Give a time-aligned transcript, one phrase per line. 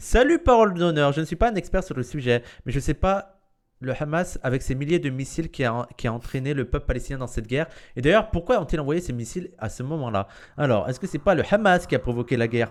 [0.00, 2.82] Salut parole d'honneur, je ne suis pas un expert sur le sujet, mais je ne
[2.82, 3.40] sais pas
[3.80, 7.48] le Hamas avec ses milliers de missiles qui a, entraîné le peuple palestinien dans cette
[7.48, 7.66] guerre.
[7.96, 10.28] Et d'ailleurs, pourquoi ont-ils envoyé ces missiles à ce moment-là?
[10.56, 12.70] Alors, est-ce que c'est pas le Hamas qui a provoqué la guerre?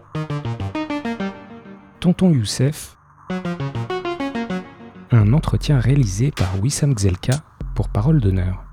[1.99, 2.95] Tonton Youssef,
[5.12, 7.44] un entretien réalisé par Wissam Gzelka
[7.75, 8.64] pour Parole d'honneur.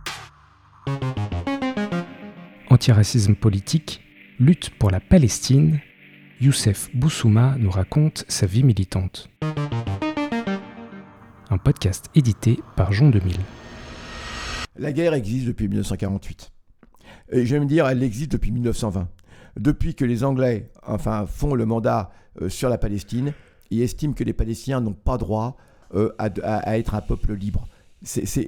[2.71, 4.01] Antiracisme politique,
[4.39, 5.81] lutte pour la Palestine,
[6.41, 9.31] Youssef Boussouma nous raconte sa vie militante.
[11.49, 13.37] Un podcast édité par Jean 2000.
[14.77, 16.51] La guerre existe depuis 1948.
[17.31, 19.09] Et je vais me dire, elle existe depuis 1920.
[19.59, 22.11] Depuis que les Anglais enfin, font le mandat
[22.43, 23.33] euh, sur la Palestine
[23.71, 25.57] et estiment que les Palestiniens n'ont pas droit
[25.95, 27.69] euh, à être un peuple libre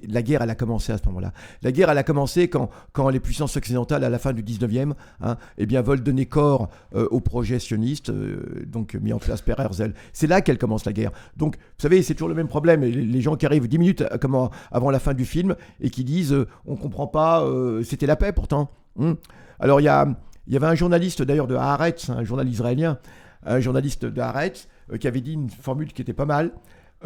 [0.09, 1.33] la guerre, elle a commencé à ce moment-là.
[1.63, 5.37] La guerre, elle a commencé quand, les puissances occidentales, à la fin du 19e, hein,
[5.59, 9.59] eh bien, veulent donner corps euh, au projet sioniste, euh, donc mis en place par
[9.61, 9.93] Herzl.
[10.13, 11.13] C'est là qu'elle commence la guerre.
[11.37, 12.83] Donc, vous savez, c'est toujours le même problème.
[12.83, 16.37] Les, gens qui arrivent 10 minutes euh, avant la fin du film et qui disent
[16.67, 17.45] on comprend pas,
[17.83, 18.71] c'était la paix pourtant.
[18.97, 19.15] Hmm.
[19.59, 22.99] Alors, il y, avait un journaliste d'ailleurs de Haaretz, un journaliste israélien,
[23.45, 24.69] un journaliste de Haaretz,
[25.01, 26.53] qui avait dit une formule qui était pas mal.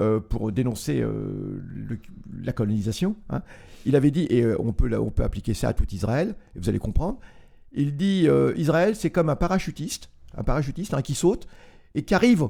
[0.01, 1.61] Euh, pour dénoncer euh,
[2.43, 3.17] la colonisation.
[3.29, 3.43] Hein.
[3.85, 6.71] Il avait dit, et euh, on, peut, on peut appliquer ça à tout Israël, vous
[6.71, 7.19] allez comprendre,
[7.73, 11.47] il dit Israël, c'est comme un parachutiste, un parachutiste hein, qui saute
[11.95, 12.49] et qui arrive,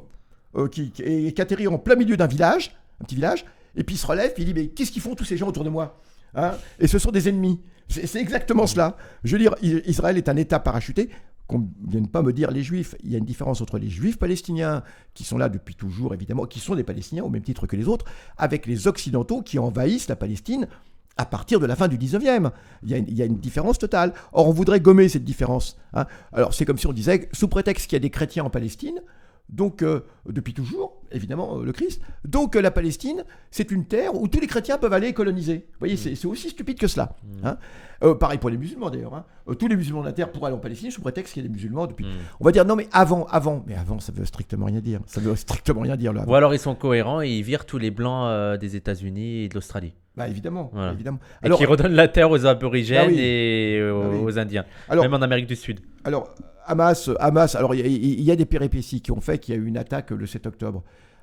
[0.70, 3.98] qui, et qui atterrit en plein milieu d'un village, un petit village, et puis il
[3.98, 6.00] se relève, puis il dit Mais qu'est-ce qu'ils font tous ces gens autour de moi
[6.34, 6.52] hein?
[6.78, 7.60] Et ce sont des ennemis.
[7.88, 8.96] C'est exactement cela.
[9.24, 11.10] Je veux dire, Israël est un État parachuté
[11.50, 12.94] qu'on ne vienne pas me dire les juifs.
[13.02, 14.82] Il y a une différence entre les juifs palestiniens,
[15.14, 17.88] qui sont là depuis toujours évidemment, qui sont des Palestiniens au même titre que les
[17.88, 18.04] autres,
[18.38, 20.68] avec les occidentaux qui envahissent la Palestine
[21.16, 22.52] à partir de la fin du 19e.
[22.84, 24.14] Il y, a une, différence totale.
[24.32, 25.76] Or, on voudrait gommer cette différence.
[25.92, 26.06] Hein.
[26.32, 29.00] Alors, c'est comme si on disait, sous prétexte qu'il y a des chrétiens en Palestine,
[29.48, 32.00] donc euh, depuis toujours, évidemment, euh, le Christ.
[32.24, 35.66] Donc euh, la Palestine, c'est une terre où tous les chrétiens peuvent aller coloniser.
[35.72, 36.14] Vous voyez, mm.
[36.16, 37.16] c'est aussi stupide que cela.
[37.22, 37.46] Mm.
[37.46, 38.14] Hein.
[38.14, 39.14] pareil pour les musulmans d'ailleurs.
[39.14, 39.24] Hein.
[39.58, 41.48] tous les musulmans de la terre pourraient aller en Palestine sous prétexte qu'il y a
[41.48, 42.06] des musulmans depuis.
[42.06, 42.18] Mm.
[42.40, 45.00] On va dire non mais avant, avant, mais avant ça veut strictement rien dire.
[45.06, 46.24] Ça veut strictement rien dire là.
[46.26, 49.54] Ou alors ils sont cohérents et ils virent tous les blancs des États-Unis et de
[49.54, 49.94] l'Australie.
[50.16, 51.20] Bah évidemment, évidemment.
[51.42, 55.22] Et qui redonnent la terre aux aborigènes bah et bah aux, Indiens, alors, même en
[55.22, 55.80] Amérique du Sud.
[56.04, 56.34] Alors
[56.70, 59.66] Hamas, Hamas alors il y, a des péripéties qui ont fait qu'il y a eu
[59.66, 60.82] une attaque le 7 octobre.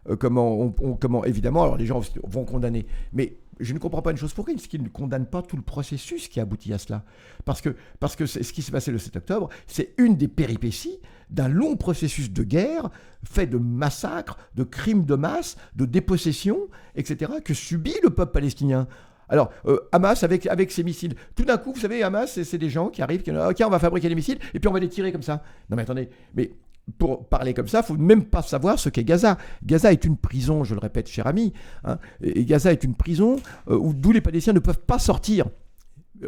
[0.10, 2.86] Euh, comment, comment, évidemment, alors les gens vont condamner.
[3.14, 5.56] Mais je ne comprends pas une chose pour qui, ce qu'ils ne condamnent pas tout
[5.56, 7.04] le processus qui aboutit à cela.
[7.46, 11.00] Parce que, parce que ce qui s'est passé le 7 octobre, c'est une des péripéties
[11.30, 12.90] d'un long processus de guerre
[13.24, 18.88] fait de massacres, de crimes de masse, de dépossessions, etc., que subit le peuple palestinien.
[19.30, 22.70] Alors, euh, Hamas, avec, avec ses missiles, tout d'un coup, vous savez, Hamas, c'est des
[22.70, 24.80] gens qui arrivent, qui disent, ok, on va fabriquer des missiles, et puis on va
[24.80, 25.44] les tirer comme ça.
[25.70, 26.52] Non mais attendez, mais
[26.98, 29.38] pour parler comme ça, il faut même pas savoir ce qu'est Gaza.
[29.64, 31.54] Gaza est une prison, je le répète, cher ami,
[31.84, 33.38] hein, Gaza est une prison
[33.70, 35.46] euh, d'où les Palestiniens ne peuvent pas sortir.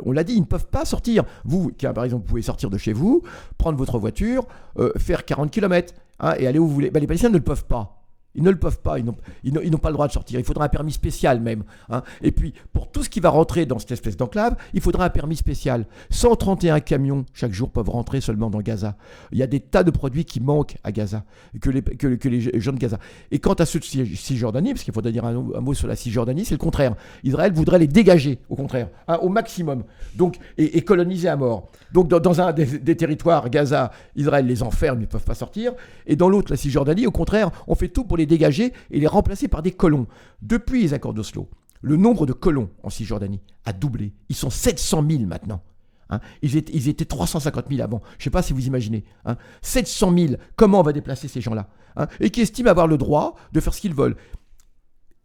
[0.05, 1.23] On l'a dit, ils ne peuvent pas sortir.
[1.45, 3.23] Vous, qui, par exemple, vous pouvez sortir de chez vous,
[3.57, 4.45] prendre votre voiture,
[4.77, 6.91] euh, faire 40 km hein, et aller où vous voulez.
[6.91, 7.98] Ben, les Palestiniens ne le peuvent pas.
[8.39, 10.39] Ils ne le peuvent pas, ils n'ont pas le droit de sortir.
[10.39, 11.65] Il faudra un permis spécial même.
[11.89, 12.03] Hein.
[12.21, 15.09] Et puis, pour tout ce qui va rentrer dans cette espèce d'enclave, il faudra un
[15.09, 15.85] permis spécial.
[16.09, 18.95] 131 camions chaque jour peuvent rentrer seulement dans Gaza.
[19.33, 21.25] Il y a des tas de produits qui manquent à Gaza,
[21.59, 22.97] que les, gens de Gaza.
[23.29, 26.45] Et quant à ceux de Cisjordanie, parce qu'il faudrait dire un, mot sur la Cisjordanie,
[26.45, 26.95] c'est le contraire.
[27.25, 29.83] Israël voudrait les dégager, au contraire, hein, au maximum,
[30.15, 31.67] donc, et, coloniser à mort.
[31.91, 35.73] Donc, dans, un des, des, territoires, Gaza, Israël les enferme, ils ne peuvent pas sortir.
[36.07, 39.07] Et dans l'autre, la Cisjordanie, au contraire, on fait tout pour les dégager et les
[39.07, 40.07] remplacer par des colons.
[40.41, 41.49] Depuis les accords d'Oslo,
[41.81, 44.13] le nombre de colons en Cisjordanie a doublé.
[44.29, 45.61] Ils sont 700 000 maintenant.
[46.09, 46.21] Hein.
[46.41, 48.01] ils, étaient, ils, étaient, 350 000 avant.
[48.17, 49.03] Je ne sais pas si vous imaginez.
[49.25, 49.37] Hein.
[49.61, 53.35] 700 000, comment on va déplacer ces gens-là hein, Et qui estiment avoir le droit
[53.51, 54.15] de faire ce qu'ils veulent.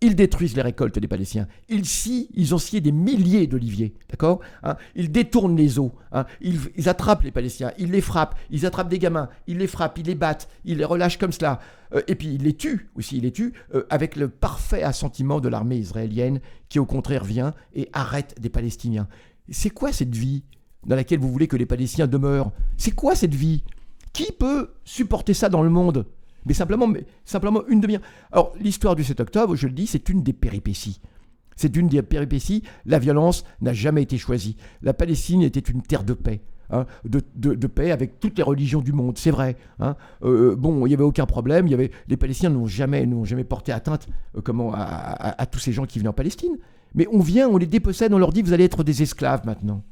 [0.05, 1.49] Ils détruisent les récoltes des Palestiniens.
[1.71, 1.87] Ils
[2.35, 4.77] ils ont scié des milliers d'oliviers, d'accord hein.
[4.95, 5.95] Ils détournent les eaux.
[6.13, 6.27] Hein.
[6.43, 10.05] ils, attrapent les Palestiniens, ils les frappent, ils attrapent des gamins, ils les frappent, ils
[10.05, 11.59] les battent, ils les relâchent comme cela.
[11.95, 15.41] Euh, et puis ils les tuent aussi, ils les tuent euh, avec le parfait assentiment
[15.41, 19.09] de l'armée israélienne qui au contraire vient et arrête des Palestiniens.
[19.49, 20.45] C'est quoi cette vie
[20.87, 22.53] dans laquelle vous voulez que les Palestiniens demeurent?
[22.77, 23.65] C'est quoi cette vie?
[24.13, 26.05] Qui peut supporter ça dans le monde?
[26.47, 26.87] Mais simplement,
[27.69, 28.03] une demi-heure.
[28.33, 31.01] Alors, l'histoire du 7 octobre, je le dis, c'est une des péripéties.
[31.57, 32.63] C'est une des péripéties.
[32.85, 34.57] La violence n'a jamais été choisie.
[34.83, 36.41] La Palestine était une terre de paix.
[36.71, 39.57] Hein, de, paix avec toutes les religions du monde, c'est vrai.
[39.81, 39.97] Hein.
[40.23, 41.69] Euh, bon, il n'y avait aucun problème.
[41.69, 43.05] Y avait, les Palestiniens n'ont jamais,
[43.45, 46.57] porté atteinte euh, à, tous ces gens qui venaient en Palestine.
[46.95, 49.83] Mais on vient, on les dépossède, on leur dit vous allez être des esclaves maintenant.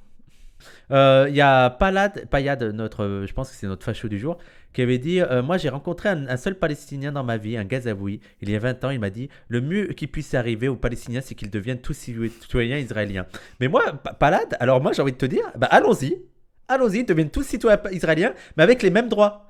[0.92, 4.36] Euh, Il y a Palad, Payad, notre, je pense que c'est notre facho du jour,
[4.72, 7.64] qui avait dit euh, Moi, j'ai rencontré un, un seul Palestinien dans ma vie, un
[7.64, 8.20] Gazaoui.
[8.42, 11.20] Il y a 20 ans, il m'a dit Le mieux qui puisse arriver aux Palestiniens,
[11.22, 13.26] c'est qu'ils deviennent tous citoyens israéliens.
[13.60, 16.22] Mais moi, Pa- Palad, alors moi, j'ai envie de te dire bah, Allons-y,
[16.68, 19.46] allons-y, ils deviennent tous citoyens israéliens, mais avec les mêmes droits.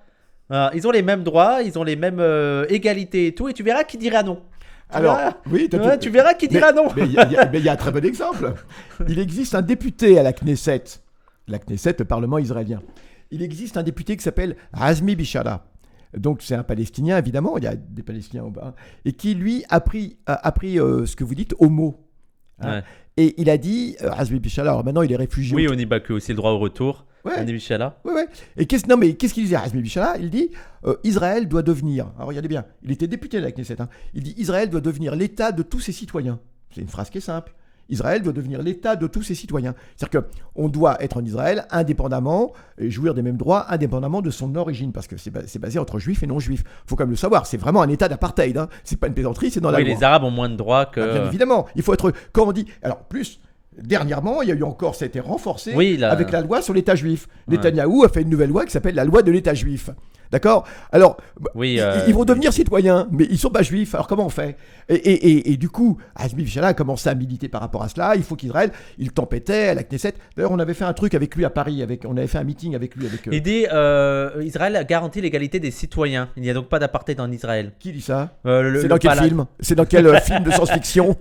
[0.53, 3.53] Euh, ils ont les mêmes droits, ils ont les mêmes euh, égalités et tout, et
[3.55, 4.43] tu verras qui dira non.
[4.91, 5.35] Tu Alors, verras.
[5.51, 6.89] oui, Ouais, tu verras qui dira non.
[6.95, 7.15] Mais il y,
[7.65, 8.53] y a un très bon exemple.
[9.09, 10.85] Il existe un député à la Knesset,
[11.49, 12.81] la Knesset, le Parlement israélien.
[13.31, 15.67] Il existe un député qui s'appelle Azmi Bishara.
[16.17, 18.75] Donc c'est un Palestinien, évidemment, il y a des Palestiniens au bas,
[19.07, 22.07] et qui lui a pris, a, a pris euh, ce que vous dites au mot.
[22.61, 22.77] Hein.
[22.79, 22.83] Ouais.
[23.17, 25.57] Et il a dit, euh, Azmi Bishara, alors maintenant il est réfugié.
[25.57, 27.07] Oui, au- on y bat que aussi le droit au retour.
[27.25, 27.39] Ouais.
[27.39, 28.01] Est Michala.
[28.05, 28.27] Ouais, ouais.
[28.57, 30.19] Et qu'est-ce, non, mais qu'est-ce qu'il disait, Azmi Bishara?
[30.19, 30.51] Il dit
[30.85, 32.11] euh, Israël doit devenir.
[32.17, 33.81] Alors regardez bien, il était député de la Knesset.
[33.81, 33.89] hein.
[34.13, 36.41] Il dit Israël doit devenir l'État de tous ses citoyens.
[36.75, 37.55] C'est une phrase qui est simple.
[37.93, 39.75] Israël doit devenir l'État de tous ses citoyens.
[39.97, 40.23] C'est-à-dire
[40.55, 44.91] qu'on doit être en Israël indépendamment, et jouir des mêmes droits indépendamment de son origine,
[44.93, 46.65] parce que c'est, ba- c'est basé entre juifs et non-juifs.
[46.87, 48.57] faut quand même le savoir, c'est vraiment un État d'apartheid.
[48.59, 48.69] Hein.
[48.83, 49.95] C'est pas une plaisanterie, c'est dans la Oui, loi.
[49.95, 51.01] les Arabes ont moins de droits que.
[51.01, 52.13] Ah, Bien évidemment, il faut être.
[52.33, 52.67] Quand on dit.
[52.83, 53.41] Alors, plus.
[53.81, 56.61] Dernièrement, il y a eu encore, ça a été renforcé Oui, là- avec la loi
[56.61, 57.27] sur l'État juif.
[57.49, 57.57] Ouais.
[57.57, 59.89] Netanyahou a fait une nouvelle loi qui s'appelle la loi de l'État juif.
[60.33, 60.65] D'accord?
[60.91, 63.95] Alors, bah, Oui, ils, euh, ils vont devenir citoyens, mais ils sont pas juifs.
[63.95, 64.57] Alors comment on fait?
[64.89, 67.89] Et, et, et, et du coup, Azmi Bichala a commencé à militer par rapport à
[67.89, 68.17] cela.
[68.17, 70.15] Il faut qu'Israël, il tempêtait à la Knesset.
[70.37, 71.83] D'ailleurs, on avait fait un truc avec lui à Paris.
[71.83, 73.07] Avec, on avait fait un meeting avec lui.
[73.07, 76.29] Avec, euh, dit euh, Israël garantit l'égalité des citoyens.
[76.37, 77.73] Il n'y a donc pas d'apartheid en Israël.
[77.79, 78.31] Qui dit ça?
[78.47, 79.45] Euh, C'est dans quel film?
[79.61, 81.17] C'est dans quel film de science-fiction?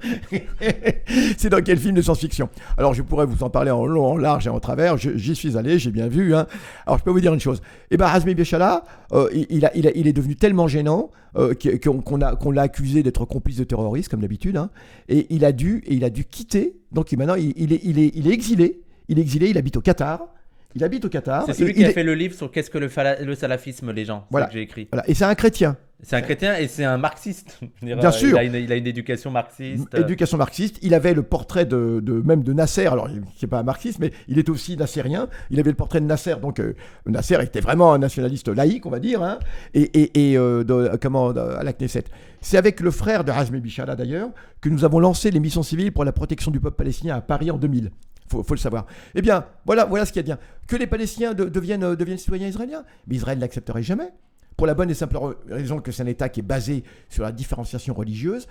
[1.38, 2.50] C'est dans quel film de science-fiction?
[2.78, 4.98] Alors je pourrais vous en parler en long, en large et en travers.
[4.98, 6.36] J'y suis allé, j'ai bien vu.
[6.36, 6.48] hein.
[6.86, 7.62] Alors je peux vous dire une chose.
[7.90, 13.26] Eh ben Hazmi Béchala, euh, il, est devenu tellement gênant euh, qu'on l'a accusé d'être
[13.26, 14.58] complice de terrorisme comme d'habitude.
[14.58, 14.70] hein.
[15.10, 16.76] et il a dû et il a dû quitter.
[16.92, 18.82] Donc maintenant il est exilé.
[19.10, 19.50] Il est exilé.
[19.50, 20.28] Il habite au Qatar.
[20.76, 21.46] Il habite au Qatar.
[21.46, 24.22] C'est celui qui a est- fait le livre sur qu'est-ce que le, salafisme, les gens.
[24.28, 24.46] C'est Voilà.
[24.48, 24.88] que j'ai écrit.
[24.92, 25.08] voilà.
[25.10, 25.78] Et c'est un chrétien.
[26.04, 27.60] C'est un chrétien et c'est un marxiste.
[27.84, 28.30] Dire, Bien euh, sûr.
[28.30, 29.94] Il a, une, il a une éducation marxiste.
[29.96, 30.80] Éducation marxiste.
[30.82, 32.88] Il avait le portrait de, de- même de Nasser.
[32.88, 35.28] Alors, il n'est pas un marxiste, mais il est aussi nassérien.
[35.52, 36.36] Il avait le portrait de Nasser.
[36.42, 36.74] Donc, euh,
[37.06, 39.22] Nasser était vraiment un nationaliste laïque, on va dire.
[39.22, 39.38] hein,
[39.76, 42.06] et et, et, euh, de- comment, à la Knesset.
[42.44, 44.30] C'est avec le frère de Hazmi Bichala, d'ailleurs,
[44.62, 47.52] que nous avons lancé les missions civiles pour la protection du peuple palestinien à Paris
[47.52, 47.92] en 2000.
[48.32, 48.86] Faut, faut le savoir.
[49.14, 50.40] Eh bien, voilà, voilà ce qu'il y a de bien.
[50.68, 52.84] Que les Palestiniens euh, deviennent citoyens israéliens.
[53.08, 54.10] Mais Israël n'accepterait jamais.
[54.56, 55.18] Pour la bonne et simple
[55.50, 58.48] raison que c'est un État qui est basé sur la différenciation religieuse.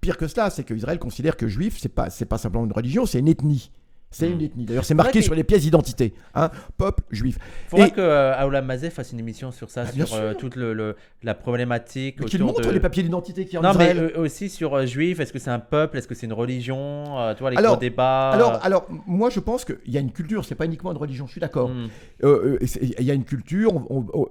[0.00, 3.06] Pire que cela, c'est que Israël considère que juif, c'est pas, pas simplement une religion,
[3.06, 3.70] c'est une ethnie.
[4.12, 4.64] C'est une ethnie.
[4.64, 6.14] D'ailleurs, c'est marqué sur les pièces d'identité.
[6.34, 7.38] Hein, peuple juif.
[7.66, 10.34] Il faudra Et- que euh, Aoula Mazet fasse une émission sur ça, Ah, sur euh,
[10.34, 12.24] toute le, le- la problématique.
[12.26, 12.70] Qu'il montre de...
[12.70, 14.12] les papiers d'identité a en Non, mais Israël.
[14.16, 17.18] euh, aussi sur euh, juif, est-ce que c'est un peuple, est-ce que c'est une religion
[17.18, 18.30] euh, Tu vois, les Alors- gros débats.
[18.30, 21.26] alors, alors, moi, je pense qu'il y a une culture, c'est pas uniquement une religion,
[21.26, 21.68] je suis d'accord.
[21.70, 21.88] Hmm.
[22.24, 22.66] Euh, euh,
[22.98, 23.72] Il y a une culture,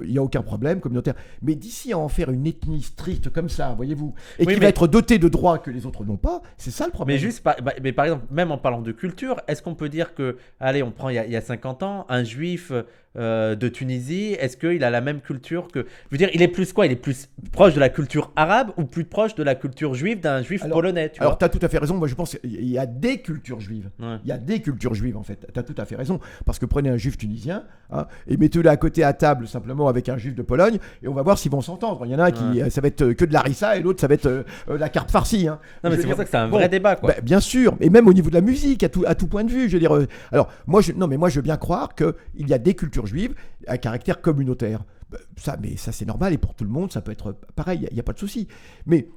[0.03, 1.15] il n'y a aucun problème communautaire.
[1.41, 4.65] Mais d'ici à en faire une ethnie stricte comme ça, voyez-vous, et Oui, qui mais-
[4.65, 7.15] va être dotée de droits que les autres n'ont pas, c'est ça le problème.
[7.15, 9.89] Mais juste, par, bah, mais par exemple, même en parlant de culture, est-ce qu'on peut
[9.89, 12.71] dire que, allez, on prend il y a, il y a 50 ans, un juif
[13.17, 15.79] euh, de Tunisie, est-ce qu'il a la même culture que.
[15.79, 16.85] Je veux dire, il est plus quoi?
[16.85, 20.19] Il est plus proche de la culture arabe ou plus proche de la culture juive
[20.21, 21.95] d'un juif Alors- polonais tu Alors, tu as tout à fait raison.
[21.95, 23.89] Moi, je pense qu'il y a des cultures juives.
[23.99, 24.17] Ouais.
[24.23, 25.45] Il y a des cultures juives, en fait.
[25.53, 26.19] Tu as tout à fait raison.
[26.45, 30.07] Parce que prenez un juif tunisien hein, et mettez-le à côté à table simplement avec
[30.09, 32.05] un juif de Pologne et on va voir s'ils vont s'entendre.
[32.05, 32.63] Il y en a un qui, Ouais.
[32.63, 34.89] euh, ça va être euh, que de l'arissa et l'autre, ça va être euh, la
[34.89, 35.47] carte farcie.
[35.47, 35.59] hein.
[35.83, 37.09] Non, mais c'est pour ça que c'est un bon, vrai débat, quoi.
[37.09, 39.43] bah, bien sûr, et même au niveau de la musique, à tout, à tout point
[39.43, 39.67] de vue.
[39.67, 42.47] Je veux dire, euh, alors moi, je, non, mais moi, je veux bien croire qu'il
[42.47, 43.35] y a des cultures juives
[43.67, 44.83] à caractère communautaire.
[45.09, 47.87] Bah, Ça, mais ça, c'est normal et pour tout le monde, ça peut être pareil.
[47.89, 48.47] Il n'y a, pas de souci.
[48.85, 49.07] Mais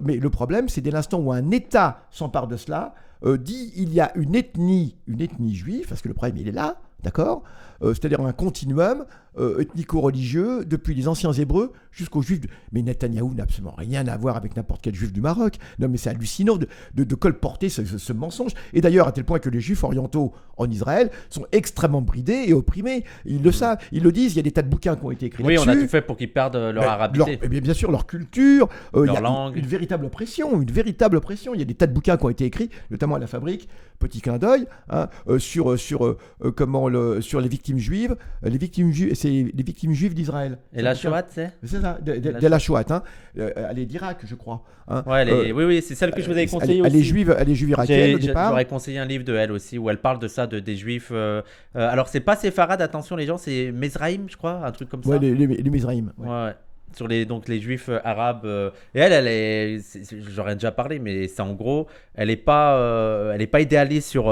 [0.00, 3.92] mais le problème, c'est dès l'instant où un État s'empare de cela, euh, dit il
[3.92, 7.42] y a une ethnie, une ethnie juive, parce que le problème, il est là, d'accord
[7.82, 9.06] Euh, C'est-à-dire un continuum
[9.38, 12.40] euh, ethnico-religieux depuis les anciens Hébreux jusqu'aux Juifs.
[12.40, 15.54] de- Mais Netanyahou n'a absolument rien à voir avec n'importe quel Juif du Maroc.
[15.78, 18.52] Non, mais c'est hallucinant de, de, de colporter ce, ce- ce mensonge.
[18.74, 22.52] Et d'ailleurs, à tel point que les Juifs orientaux en Israël sont extrêmement bridés et
[22.52, 23.04] opprimés.
[23.24, 24.34] Ils le savent, ils le disent.
[24.34, 25.88] Il y a des tas de bouquins qui ont été écrits Oui, on a tout
[25.88, 27.38] fait pour qu'ils perdent leur Ben, arabité.
[27.42, 29.56] eh bien, bien sûr, leur culture, euh, il y Leur a une- langue.
[29.56, 31.54] Une, véritable oppression, une véritable oppression.
[31.54, 33.68] Il y a des tas de bouquins qui ont été écrits, notamment à la fabrique,
[34.00, 36.16] petit clin d'œil, hein, euh, sur, euh, sur, euh,
[36.56, 40.58] comment le, sur les victimes juives, les victimes juives, c'est les victimes juives d'Israël.
[40.74, 43.02] Et la C'est Shoah, bouquin- C'est ça, de, de- La de la Shoah, hein.
[43.36, 44.64] Elle est d'Irak, je crois.
[44.88, 45.04] hein.
[45.06, 46.98] Ouais, elle est- oui, oui, c'est celle que je vous avais elle- conseillée elle, aussi.
[46.98, 48.48] est juive, elle est juive irakienne au départ.
[48.50, 51.10] J'aurais conseillé un livre de elle aussi où elle parle de ça, de, des juifs.
[51.12, 51.42] euh,
[51.74, 55.10] alors, c'est pas Séfarad, attention les gens, c'est Mezraïm, je crois, un truc comme ça.
[55.10, 55.70] Ouais, les, les, les.
[56.18, 56.54] Ouais, ouais.
[56.96, 59.80] Sur les donc les juifs euh, arabes euh, et elle elle est
[60.34, 64.24] j'aurais déjà parlé mais c'est en gros elle est pas euh, pas idéaliste sur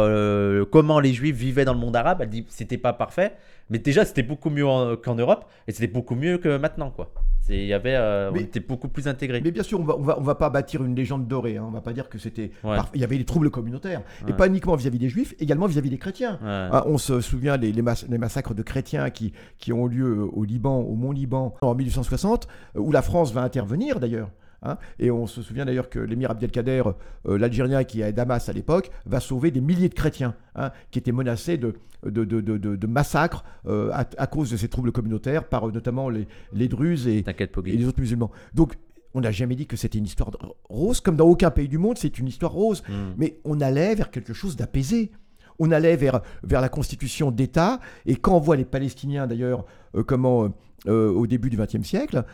[0.71, 2.19] comment les juifs vivaient dans le monde arabe.
[2.23, 3.33] Elle dit c'était pas parfait
[3.71, 7.11] mais déjà c'était beaucoup mieux en- qu'en Europe et c'était beaucoup mieux que maintenant quoi
[7.49, 9.97] il y avait euh, Mais- on était beaucoup plus intégrés Mais bien sûr, on va,
[9.97, 11.57] on va, on va pas bâtir une légende dorée.
[11.57, 11.65] Hein.
[11.67, 12.51] On va pas dire que c'était.
[12.63, 12.77] Ouais.
[12.95, 14.03] Il y avait des troubles communautaires.
[14.27, 16.33] Et pas uniquement vis-à-vis des juifs, également vis-à-vis des chrétiens.
[16.43, 16.69] Ouais.
[16.73, 20.23] Ah, on se souvient des les, mas- les massacres de chrétiens qui, qui ont lieu
[20.33, 24.31] au Liban, au Mont Liban, en 1860, euh, où la France va intervenir d'ailleurs.
[24.63, 24.79] Hein.
[24.99, 26.83] et on se souvient d'ailleurs que l'émir Abdelkader,
[27.27, 30.71] euh, l'Algérien qui est à Damas à l'époque, va sauver des milliers de chrétiens hein,
[30.91, 31.75] qui étaient menacés de,
[32.05, 36.69] de, massacres euh, à, à cause de ces troubles communautaires par euh, notamment les, les
[36.69, 38.31] Druzes et, et les autres musulmans.
[38.55, 38.75] Donc
[39.15, 40.31] on n'a jamais dit que c'était une histoire
[40.69, 42.83] rose, comme dans aucun pays du monde, c'est une histoire rose.
[42.89, 42.93] Mm.
[43.17, 45.11] Mais on allait vers quelque chose d'apaisé.
[45.59, 46.21] On allait vers,
[46.61, 47.81] la constitution d'État.
[48.07, 49.65] Et quand on voit les Palestiniens, d'ailleurs,
[49.97, 50.49] euh, comment, euh,
[50.87, 52.25] euh, au début du XXe siècle,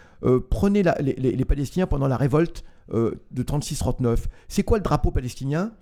[0.82, 4.26] la- les, les- les Palestiniens pendant la révolte de 36-39.
[4.48, 5.72] C'est quoi le drapeau palestinien?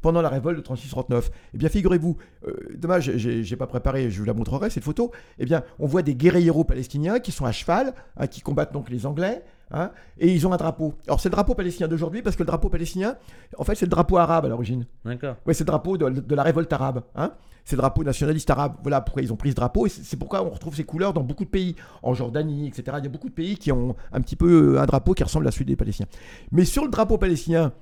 [0.00, 4.24] Pendant la révolte de 36-39 Eh bien, figurez-vous, euh, dommage, j'ai pas préparé, je vous
[4.24, 5.10] la montrerai, cette photo.
[5.38, 8.90] Eh bien, on voit des guerrieros palestiniens qui sont à cheval, hein, qui combattent donc
[8.90, 10.94] les Anglais, hein, et ils ont un drapeau.
[11.06, 13.16] Alors, c'est le drapeau palestinien d'aujourd'hui, parce que le drapeau palestinien,
[13.58, 14.86] en fait, c'est le drapeau arabe à l'origine.
[15.04, 17.02] d'accord Ouais, c'est le drapeau de, de la révolte arabe.
[17.14, 17.32] Hein
[17.66, 18.76] c'est le drapeau nationaliste arabe.
[18.82, 19.86] Voilà pourquoi ils ont pris ce drapeau.
[19.86, 21.74] Et c'est c'est pourquoi on retrouve ces couleurs dans beaucoup de pays.
[22.02, 22.96] En Jordanie, etc.
[22.98, 25.24] Il y a beaucoup de pays qui ont un petit peu euh, un drapeau qui
[25.24, 26.08] ressemble à celui des Palestiniens.
[26.52, 27.72] Mais sur le drapeau palestinien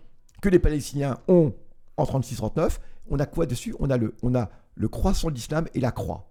[0.41, 1.53] que les Palestiniens ont
[1.97, 3.75] en 36-39, on a quoi dessus?
[3.79, 6.31] On a, le, on a le croissant de l'islam et la croix.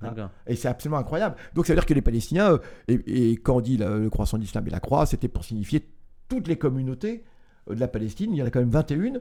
[0.00, 1.36] d'accord Et c'est absolument incroyable.
[1.54, 4.10] Donc ça veut dire que les Palestiniens, euh, et, et quand on dit le, le
[4.10, 5.88] croissant de l'islam et la croix, c'était pour signifier
[6.28, 7.24] toutes les communautés
[7.70, 8.32] euh, de la Palestine.
[8.32, 9.20] Il y en a quand même 21.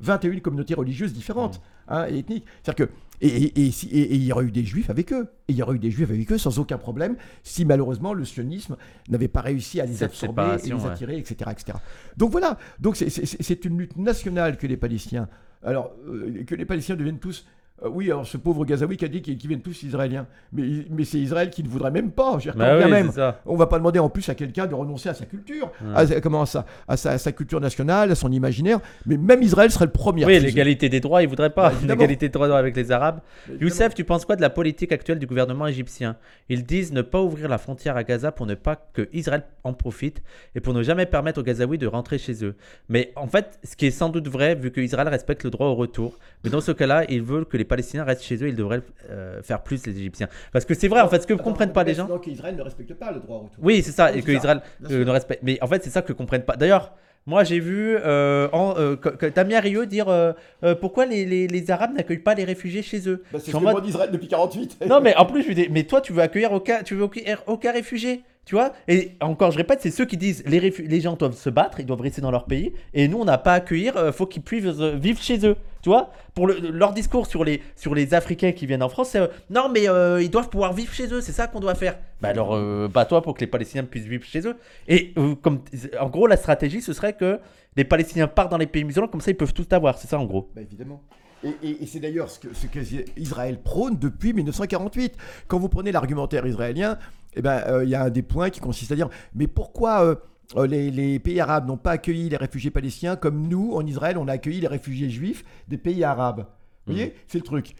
[0.00, 2.44] 21 communautés religieuses différentes hein, et ethniques.
[2.62, 5.12] C'est-à-dire que et, et- et si- et- et il y aurait eu des juifs avec
[5.12, 5.28] eux.
[5.48, 8.24] Et il y aurait eu des juifs avec eux sans aucun problème si malheureusement le
[8.24, 8.76] sionisme
[9.08, 10.86] n'avait pas réussi à les Cette absorber et les ouais.
[10.90, 11.78] attirer, etc., etc.
[12.16, 12.58] Donc voilà.
[12.80, 15.28] Donc c'est une lutte nationale que les Palestiniens.
[15.62, 17.46] Alors euh, que les Palestiniens deviennent tous.
[17.82, 20.26] Euh, oui, alors ce pauvre Gazaoui qui a dit qu'ils qu'ils viennent tous israéliens.
[20.52, 22.32] Mais, mais c'est Israël qui ne voudrait même pas.
[22.38, 24.66] Je veux dire, bah oui même, ça on va pas demander en plus à quelqu'un
[24.66, 25.92] de renoncer à sa culture, Ouais.
[25.94, 28.78] à, sa- comment, sa, à, sa, à sa culture nationale, à son imaginaire.
[29.06, 30.24] Mais même Israël serait le premier.
[30.24, 33.68] oui l'égalité des droits ils voudraient pas Bah, l'égalité des droits avec les arabes Évidemment.
[33.68, 36.16] Youssef, tu penses quoi de la politique actuelle du gouvernement égyptien?
[36.48, 39.72] Ils disent ne pas ouvrir la frontière à Gaza pour ne pas que Israël en
[39.72, 40.22] profite
[40.54, 42.54] et pour ne jamais permettre aux Gazaouis de rentrer chez eux.
[42.88, 45.66] Mais en fait, ce qui est sans doute vrai, vu que Israël respecte le droit
[45.66, 46.18] au retour.
[46.44, 48.48] Mais dans ce cas-là, ils veulent que les Palestiniens restent chez eux.
[48.48, 50.28] Ils devraient euh, faire plus les Égyptiens.
[50.52, 52.08] Parce que c'est vrai, en fait, ce que comprennent pas les gens.
[52.18, 53.62] Qu'Israël ne respecte pas le droit au retour.
[53.62, 54.32] Oui, c'est ça, et que.
[54.32, 55.42] Israël euh, ne respecte.
[55.42, 56.56] Mais en fait, c'est ça que comprennent pas.
[56.56, 56.92] D'ailleurs,
[57.26, 58.96] moi, j'ai vu euh, euh,
[59.34, 63.08] Damien Rio dire euh, euh, pourquoi les, les- les Arabes n'accueillent pas les réfugiés chez
[63.08, 63.22] eux.
[63.32, 64.78] Bah, c'est ce que mode- demande Israël depuis 48.
[64.86, 67.04] non, mais en plus, je lui dis, mais toi, tu veux accueillir aucun, tu veux
[67.04, 68.72] accueillir aucun réfugié, tu vois?
[68.88, 71.80] Et encore, je répète, c'est ceux qui disent les, réfu- les gens doivent se battre,
[71.80, 74.26] ils doivent rester dans leur pays, et nous, on n'a pas à accueillir, euh, faut
[74.26, 76.10] qu'ils puissent vivre chez eux, tu vois?
[76.34, 79.70] Pour le- leur discours sur les, sur les Africains qui viennent en France, c'est non,
[79.72, 79.84] mais
[80.22, 81.96] ils doivent pouvoir vivre chez eux, c'est ça qu'on doit faire.
[82.20, 84.56] Bah alors, euh, bats-toi pour que les Palestiniens puissent vivre chez eux.
[84.88, 85.60] Et euh, comme,
[86.00, 87.38] en gros, la stratégie, ce serait que
[87.76, 90.18] les Palestiniens partent dans les pays musulmans, comme ça, ils peuvent tout avoir, c'est ça
[90.18, 90.50] en gros.
[90.54, 91.02] Bah, évidemment.
[91.42, 92.78] Et, et- et c'est d'ailleurs ce que, ce que
[93.18, 95.14] Israël prône depuis 1948.
[95.48, 96.98] Quand vous prenez l'argumentaire israélien,
[97.34, 100.04] eh ben, euh, il y a un des points qui consiste à dire mais pourquoi
[100.04, 100.14] euh,
[100.56, 104.16] euh, les, les pays arabes n'ont pas accueilli les réfugiés palestiniens comme nous, en Israël,
[104.16, 106.46] on a accueilli les réfugiés juifs des pays arabes?
[106.86, 107.14] Vous voyez?
[107.26, 107.74] C'est le truc.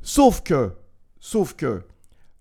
[0.00, 0.72] Sauf que,
[1.20, 1.82] sauf que,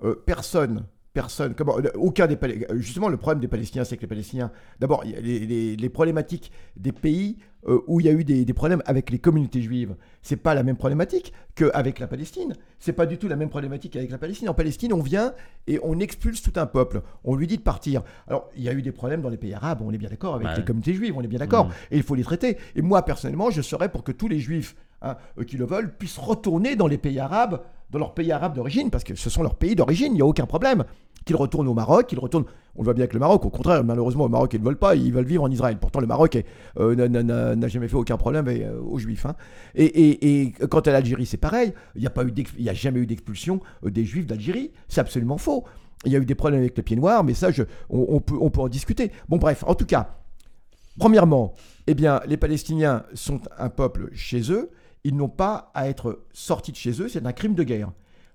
[0.04, 2.38] euh, personne, personne, comment, aucun des
[2.76, 6.92] justement, le problème des Palestiniens, c'est que les Palestiniens, d'abord, les, les- les problématiques des
[6.92, 7.38] pays
[7.68, 10.56] euh, où il y a eu des, des problèmes avec les communautés juives, c'est pas
[10.56, 12.56] la même problématique qu'avec la Palestine.
[12.80, 14.50] C'est pas du tout la même problématique avec la Palestine.
[14.50, 15.34] En Palestine, on vient
[15.68, 17.02] et on expulse tout un peuple.
[17.24, 18.02] On lui dit de partir.
[18.28, 20.36] Alors, il y a eu des problèmes dans les pays arabes, on est bien d'accord,
[20.36, 20.56] avec Ouais.
[20.58, 21.66] les communautés juives, on est bien d'accord.
[21.68, 21.72] Mhm.
[21.92, 22.58] Et il faut les traiter.
[22.76, 25.94] Et moi, personnellement, je serais pour que tous les juifs hein, euh, qui le veulent
[25.98, 29.44] puissent retourner dans les pays arabes, dans leur pays arabe d'origine, parce que ce sont
[29.44, 30.84] leurs pays d'origine, il n'y a aucun problème.
[31.24, 32.46] Qu'ils retournent au Maroc, qu'ils retournent.
[32.76, 34.80] On le voit bien avec le Maroc, au contraire, malheureusement, au Maroc, ils ne veulent
[34.80, 35.78] pas, ils veulent vivre en Israël.
[35.80, 36.36] Pourtant, le Maroc
[36.80, 39.28] euh, n'a- jamais fait aucun problème euh, aux Juifs.
[39.28, 39.36] hein.
[39.76, 41.74] Et, et- quant à l'Algérie, c'est pareil.
[41.96, 44.72] Il n'y a, a jamais eu d'expulsion des Juifs d'Algérie.
[44.88, 45.64] C'est absolument faux.
[46.06, 47.50] Il y a eu des problèmes avec les pieds noirs, mais ça,
[47.92, 49.12] on peut, on peut en discuter.
[49.30, 50.16] Bon, bref, en tout cas,
[50.98, 51.54] premièrement,
[51.86, 54.72] eh bien, les Palestiniens sont un peuple chez eux.
[55.04, 57.10] Ils n'ont pas à être sortis de chez eux.
[57.10, 57.92] C'est un crime de guerre.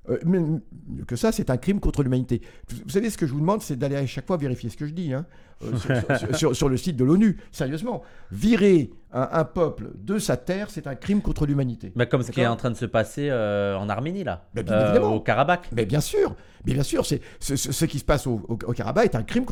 [0.08, 0.58] Euh,
[1.06, 2.40] que ça, c'est un crime contre l'humanité.
[2.84, 4.86] Vous savez, ce que je vous demande, c'est d'aller à chaque fois vérifier ce que
[4.86, 5.26] je dis hein,
[5.60, 7.38] sur, sur- sur- sur le site de l'ONU.
[7.52, 11.92] Sérieusement, virer un, un peuple de sa terre, c'est un crime contre l'humanité.
[11.96, 14.44] Bah, comme ce qui est en train de se passer euh, en Arménie, là.
[14.54, 15.14] Bah, bien Euh, évidemment.
[15.14, 15.68] au Karabakh.
[15.72, 16.34] Mais bien sûr,
[16.66, 19.44] mais bien sûr, c'est ce, qui se passe au, au, au Karabakh est un crime.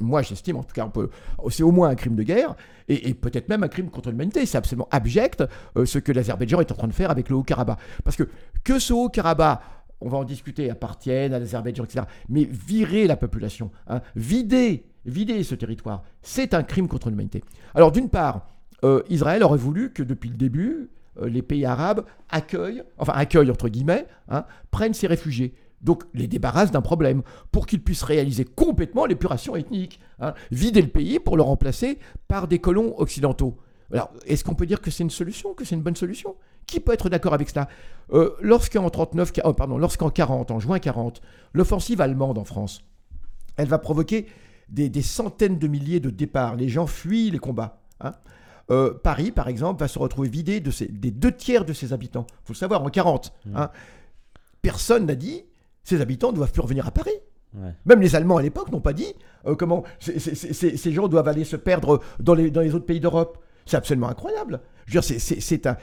[0.00, 0.90] Moi, j'estime en tout cas,
[1.50, 2.54] c'est au moins un crime de guerre
[2.88, 4.44] et, et peut-être même un crime contre l'humanité.
[4.46, 5.44] C'est absolument abject
[5.76, 7.78] euh, ce que l'Azerbaïdjan est en train de faire avec le Haut-Karabakh.
[8.02, 8.24] Parce que
[8.64, 9.60] que ce Haut-Karabakh,
[10.04, 12.06] on va en discuter, appartienne à l'Azerbaïdjan, etc.
[12.28, 17.42] Mais virer la population, hein, vider, vider ce territoire, c'est un crime contre l'humanité.
[17.74, 18.48] Alors d'une part,
[18.84, 20.90] euh, Israël aurait voulu que depuis le début,
[21.20, 25.54] euh, les pays arabes accueillent, enfin accueillent entre guillemets, hein, prennent ces réfugiés.
[25.80, 30.88] Donc les débarrassent d'un problème pour qu'ils puissent réaliser complètement l'épuration ethnique, hein, vider le
[30.88, 33.56] pays pour le remplacer par des colons occidentaux.
[33.92, 36.34] Alors, est-ce qu'on peut dire que c'est une solution, que c'est une bonne solution?
[36.66, 37.68] Qui peut être d'accord avec cela?
[38.12, 41.20] Euh, Lorsqu'en 39, oh, pardon, lorsqu'en 40, en juin 40,
[41.52, 42.84] l'offensive allemande en France,
[43.56, 44.26] elle va provoquer
[44.68, 46.56] des, des centaines de milliers de départs.
[46.56, 47.80] Les gens fuient les combats.
[48.00, 48.12] hein.
[48.70, 51.92] Euh, Paris, par exemple, va se retrouver vidé de ses- des deux tiers de ses
[51.92, 52.26] habitants.
[52.30, 53.32] Il faut le savoir, en 40.
[53.54, 53.70] hein.
[54.62, 55.44] Personne n'a dit
[55.84, 57.10] ces habitants ne doivent plus revenir à Paris.
[57.54, 57.74] Ouais.
[57.84, 59.12] Même les Allemands à l'époque n'ont pas dit
[59.46, 63.38] euh, comment ces- gens doivent aller se perdre dans les, dans les autres pays d'Europe.
[63.66, 64.60] C'est absolument incroyable.
[64.86, 65.76] Je veux dire, c'est- un,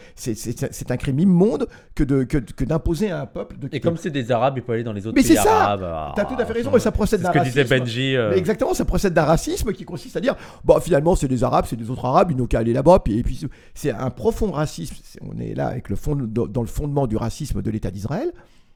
[0.89, 4.09] un crime immonde que de- que, que d'imposer à un peuple de Et comme c'est
[4.09, 5.83] des Arabes, ils peuvent aller dans les autres Mais pays c'est ça arabes.
[5.85, 7.79] Ah, T'as tout à fait raison, et ça procède C'est ce d'un que disait racisme.
[7.79, 8.15] Benji.
[8.17, 11.43] euh, Mais exactement, ça procède d'un racisme qui consiste à dire, bon, finalement, c'est des
[11.45, 12.99] Arabes, c'est des autres Arabes, ils n'ont qu'à aller là-bas.
[12.99, 13.39] Puis, et puis,
[13.73, 14.95] c'est un profond racisme.
[15.21, 18.31] On est là avec le fond, dans le fondement du racisme de l'État d'Israël.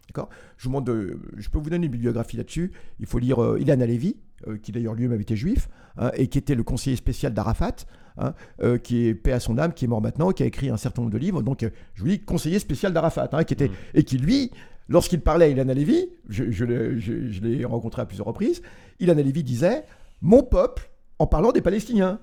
[0.08, 0.30] D'accord?
[0.58, 2.72] Je, vous demande de- je peux vous donner une bibliographie là-dessus.
[3.00, 4.18] Il faut lire euh, Ilan Halevi,
[4.48, 7.76] euh, qui d'ailleurs lui-même était juif, hein, et qui était le conseiller spécial d'Arafat,
[8.18, 10.70] hein, euh, qui est paix à son âme, qui est mort maintenant, qui a écrit
[10.70, 11.42] un certain nombre de livres.
[11.42, 13.74] Donc, euh, je vous dis, conseiller spécial d'Arafat, hein, qui était, Mm.
[13.96, 14.52] et qui lui,
[14.90, 18.62] lorsqu'il parlait à Ilan Halevi, je, je l'ai- rencontré à plusieurs reprises,
[19.00, 19.86] Ilan Halevi disait
[20.22, 22.20] Mon peuple, en parlant des Palestiniens.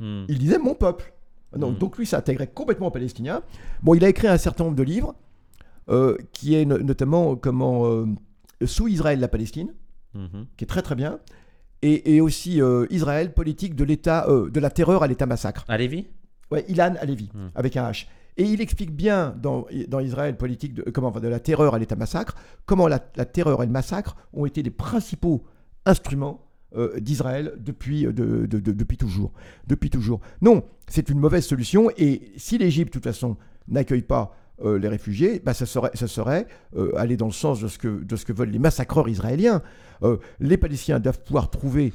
[0.00, 0.24] hmm.
[0.28, 1.12] Il disait Mon peuple.
[1.56, 1.78] Donc, Mm.
[1.78, 3.42] donc lui, ça intégrait complètement aux Palestiniens.
[3.82, 5.14] Bon, il a écrit un certain nombre de livres,
[6.32, 8.06] qui est no- notamment comment euh,
[8.64, 9.72] Sous Israël la Palestine,
[10.14, 10.46] Mhm.
[10.56, 11.18] qui est très très bien,
[11.82, 15.64] et, et aussi euh, Israël politique de l'État, euh, de la terreur à l'État massacre.
[15.68, 16.06] À Lévis
[16.50, 17.48] Ouais, Ilan Halevi, Mm.
[17.54, 18.06] avec un H.
[18.36, 21.96] Et il explique bien dans, dans Israël politique de, comment, de la terreur à l'État
[21.96, 22.34] massacre,
[22.66, 25.44] comment la, la terreur et le massacre ont été les principaux
[25.86, 26.40] instruments
[26.76, 29.32] euh, d'Israël depuis, euh, de- de- de- depuis toujours.
[29.66, 30.20] Depuis toujours.
[30.42, 31.90] Non, c'est une mauvaise solution.
[31.96, 33.36] Et si l'Égypte, de toute façon,
[33.68, 37.60] n'accueille pas euh, les réfugiés, bah, ça serait, ça serait euh, aller dans le sens
[37.60, 39.62] de ce, que, de ce que veulent les massacreurs israéliens.
[40.02, 41.92] Euh, les Palestiniens doivent pouvoir trouver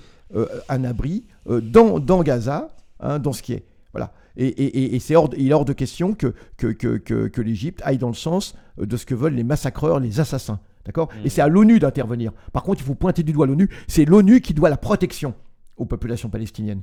[0.67, 2.69] un abri dans, dans Gaza,
[3.00, 3.63] hein, dans ce qui est.
[3.93, 4.13] Voilà.
[4.38, 7.41] Et, et- et- c'est hors, il est hors de question que, que, que, que, que
[7.41, 10.60] l'Égypte aille dans le sens de ce que veulent les massacreurs, les assassins.
[10.86, 11.10] D'accord?
[11.17, 11.26] Mhm.
[11.26, 12.32] Et c'est à l'ONU d'intervenir.
[12.54, 13.69] Par contre, il faut pointer du doigt l'ONU.
[13.88, 15.34] C'est l'ONU qui doit la protection
[15.78, 16.82] aux populations palestiniennes.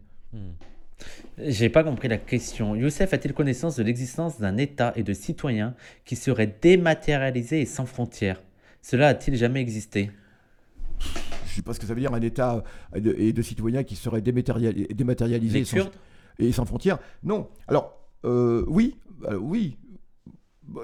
[1.38, 2.74] J'ai pas compris la question.
[2.74, 7.85] Youssef a-t-il connaissance de l'existence d'un État et de citoyens qui seraient dématérialisés et sans
[7.87, 8.42] frontières?
[8.80, 10.11] Cela a-t-il jamais existé?
[11.00, 13.82] Je ne sais pas ce que ça veut dire, un État de- et de citoyens
[13.85, 15.90] qui seraient dématériali- dématérialisés sans,
[16.38, 16.98] et sans frontières?
[17.22, 17.48] Non.
[17.68, 18.96] Alors, euh, oui,
[19.28, 19.76] euh, oui.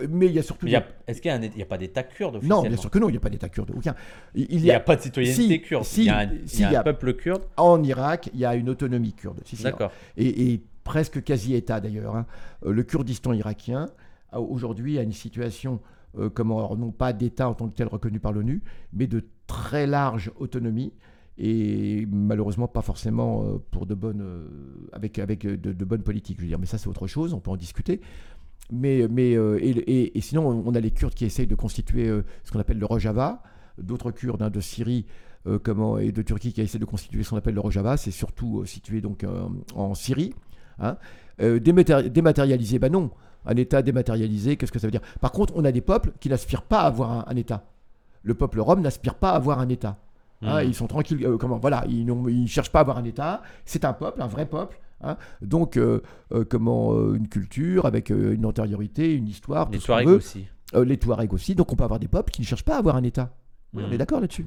[0.09, 0.67] Mais il y a surtout.
[0.67, 3.17] Est-ce qu'il y a, a pas d'État kurde Non, bien sûr que non, il n'y
[3.19, 3.73] a pas d'État kurde.
[3.77, 3.95] Aucun.
[4.35, 5.85] Il, n'y a, pas de citoyenneté si, kurde.
[5.85, 7.43] si, il y a un, y a peuple kurde.
[7.57, 9.41] En Irak, il y a une autonomie kurde.
[9.45, 9.91] Si, D'accord.
[10.17, 12.17] et, et presque quasi-État d'ailleurs.
[12.17, 12.27] hein.
[12.65, 13.89] Euh, Le Kurdistan irakien,
[14.33, 15.81] aujourd'hui, a une situation,
[16.19, 19.25] euh, comment, alors, non pas d'État en tant que tel reconnu par l'ONU, mais de
[19.47, 20.93] très large autonomie.
[21.39, 24.25] Et malheureusement, pas forcément euh, pour de bonnes,
[24.93, 26.59] avec, avec de, de bonnes politiques, je veux dire.
[26.59, 28.01] Mais ça, c'est autre chose, on peut en discuter.
[28.71, 32.09] Mais, mais euh, et, et- et sinon, on a les Kurdes qui essayent de constituer
[32.09, 33.43] euh, ce qu'on appelle le Rojava,
[33.79, 35.05] d'autres Kurdes hein, de Syrie
[35.47, 38.11] euh, comment, et de Turquie qui essaient de constituer ce qu'on appelle le Rojava, c'est
[38.13, 39.27] surtout situé donc
[39.75, 40.35] en Syrie.
[40.79, 40.97] Hein.
[41.39, 43.11] Dématéri- dématérialisé, ben non.
[43.45, 45.01] Un État dématérialisé, qu'est-ce que ça veut dire?
[45.21, 47.65] Par contre, on a des peuples qui n'aspirent pas à avoir un, un État.
[48.23, 49.99] Le peuple rome n'aspire pas à avoir un État.
[50.43, 50.69] Hein, Mhm.
[50.69, 51.25] Ils sont tranquilles.
[51.27, 53.43] euh, comment Voilà, ils ne cherchent pas à avoir un État.
[53.65, 54.79] C'est un peuple, un vrai peuple.
[55.03, 55.17] Hein.
[55.41, 56.01] Donc, euh,
[56.33, 60.47] euh, comment euh, une culture avec une antériorité, une histoire, Les Touaregs aussi.
[60.75, 61.55] Les Touaregs aussi.
[61.55, 63.35] Donc, on peut avoir des peuples qui ne cherchent pas à avoir un État.
[63.75, 63.93] Oui, on Mhm.
[63.95, 64.47] est d'accord là-dessus.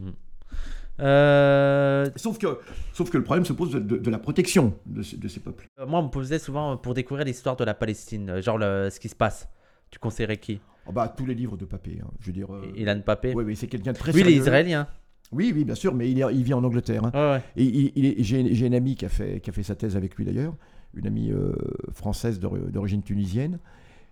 [1.00, 2.60] Euh, Sauf que,
[2.94, 5.40] sauf que le problème se pose de, de- de la protection de, ces- de ces
[5.42, 5.68] peuples.
[5.88, 9.10] moi, on me posait souvent pour découvrir l'histoire de la Palestine, genre le- ce qui
[9.10, 9.50] se passe.
[9.92, 10.62] Tu conseillerais qui?
[10.88, 12.54] Oh bah, tous les livres de Papé, hein, je veux dire.
[12.54, 14.88] euh, Ilan Papé oui, oui, c'est quelqu'un de très Lui, il est israélien.
[15.32, 17.04] Oui, oui, bien sûr, mais il, est- il vit en Angleterre.
[17.06, 17.12] hein.
[17.36, 17.42] Ouais.
[17.58, 19.96] Et il- il est- j'ai une amie qui a, fait, qui a fait sa thèse
[19.98, 20.56] avec lui d'ailleurs,
[20.94, 21.54] une amie euh,
[21.92, 23.60] française d'ori- d'origine tunisienne.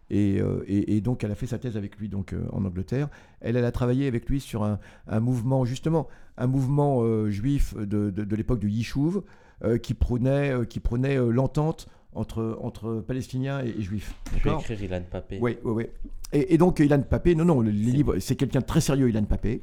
[0.09, 2.65] Et, euh, et- et donc, elle a fait sa thèse avec lui donc, euh, en
[2.65, 3.07] Angleterre.
[3.41, 7.73] Elle, elle a travaillé avec lui sur un, un mouvement, justement, un mouvement euh, juif
[7.77, 9.21] de, de- de l'époque du Yishuv
[9.63, 14.13] euh, qui prônait, euh, qui prônait euh, l'entente entre, entre Palestiniens et, et Juifs.
[14.37, 15.39] Je vais écrire Ilan Papé.
[15.41, 15.85] oui, oui, oui.
[16.33, 19.09] Et, et donc, Ilan Papé, non, non, le- les livres, c'est quelqu'un de très sérieux,
[19.09, 19.61] Ilan Papé.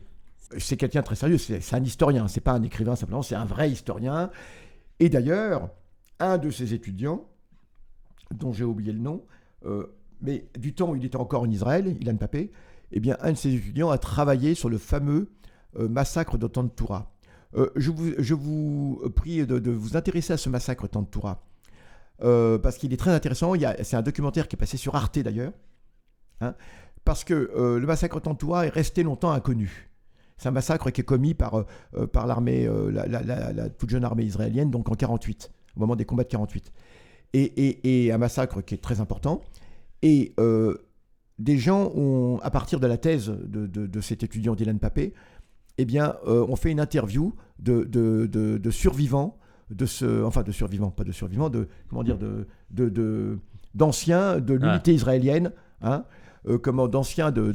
[0.59, 3.45] C'est quelqu'un de très sérieux, c'est un historien, c'est pas un écrivain simplement, c'est un
[3.45, 4.31] vrai historien.
[4.99, 5.71] Et d'ailleurs,
[6.19, 7.27] un de ses étudiants,
[8.33, 9.25] dont j'ai oublié le nom,
[9.65, 9.87] euh,
[10.21, 12.53] mais du temps où il était encore en Israël, Ilan Papé,
[12.93, 15.31] eh bien, un de ses étudiants a travaillé sur le fameux
[15.79, 17.13] euh, massacre de Tantoura.
[17.55, 17.91] Euh, je,
[18.35, 21.43] vous, prie de, vous intéresser à ce massacre Tantoura,
[22.19, 23.55] parce qu'il est très intéressant.
[23.83, 25.53] C'est un documentaire qui est passé sur Arte d'ailleurs,
[26.41, 26.55] hein,
[27.05, 29.90] parce que le massacre Tantoura est resté longtemps inconnu.
[30.41, 33.53] C'est un massacre qui est commis par, euh, euh, par l'armée, euh, la, la- la-
[33.53, 36.73] la toute jeune armée israélienne, donc en 48, au moment des combats de 48.
[37.35, 39.43] Et, et- et un massacre qui est très important.
[40.03, 40.79] Et euh,
[41.39, 45.13] des gens ont, à partir de la thèse de, de- de cet étudiant Dylan Papé,
[45.79, 49.37] eh bien, euh, on fait une interview de, de- survivants,
[49.71, 52.17] de ce, enfin de survivants, pas de survivants, de comment dire,
[52.71, 53.39] de,
[53.75, 56.05] d'anciens de l'unité israélienne, hein,
[56.49, 57.53] euh, comment d'anciens de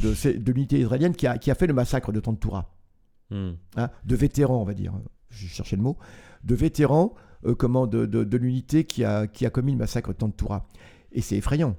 [0.52, 2.72] l'unité israélienne qui a, qui a fait le massacre de Tantoura
[3.32, 3.54] Hmm.
[3.76, 4.94] hein, de vétérans, on va dire,
[5.32, 5.98] j'ai cherché le mot,
[6.44, 7.14] de vétérans
[7.46, 10.68] euh, comment, de, de- de l'unité qui a, qui a commis le massacre de Tantoura.
[11.12, 11.76] Et c'est effrayant,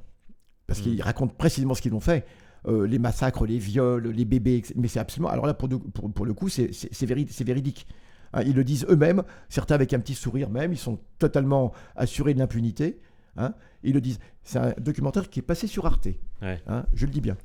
[0.67, 0.83] parce Mm.
[0.83, 2.27] qu'ils racontent précisément ce qu'ils ont fait.
[2.67, 4.75] Euh, les massacres, les viols, les bébés, etc.
[4.77, 5.29] mais c'est absolument...
[5.29, 7.87] Alors là, pour, pour, pour le coup, c'est c'est- c'est véri- c'est véridique.
[8.33, 12.35] Hein, ils le disent eux-mêmes, certains avec un petit sourire même, ils sont totalement assurés
[12.35, 12.99] de l'impunité.
[13.37, 13.55] hein.
[13.85, 14.19] ils le disent.
[14.43, 16.09] C'est un documentaire qui est passé sur Arte,
[16.43, 16.61] Ouais.
[16.67, 17.37] hein, je le dis bien.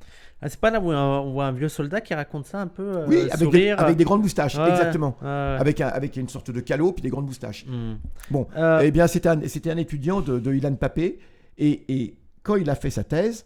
[0.42, 2.82] Ah, c'est pas là où on voit un vieux soldat qui raconte ça un peu
[2.84, 3.80] euh, oui, avec des, sourire.
[3.80, 5.16] avec des grandes moustaches, Ouais, exactement.
[5.22, 5.28] ouais.
[5.28, 7.66] Avec, un- avec une sorte de calot puis des grandes moustaches.
[7.68, 7.96] Hmm.
[8.32, 11.20] Bon, Euh, Eh bien, c'était un, étudiant de, de Ilan Papé.
[11.60, 13.46] Et, et quand il a fait sa thèse,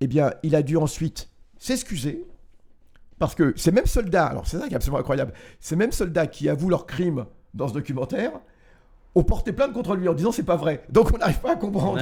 [0.00, 2.26] eh bien, il a dû ensuite s'excuser.
[3.18, 6.26] Parce que ces mêmes soldats, alors c'est ça qui est absolument incroyable, ces mêmes soldats
[6.26, 8.32] qui avouent leurs crimes dans ce documentaire,
[9.14, 10.82] ont porté plainte contre lui en disant c'est pas vrai.
[10.90, 12.00] Donc on n'arrive pas à comprendre.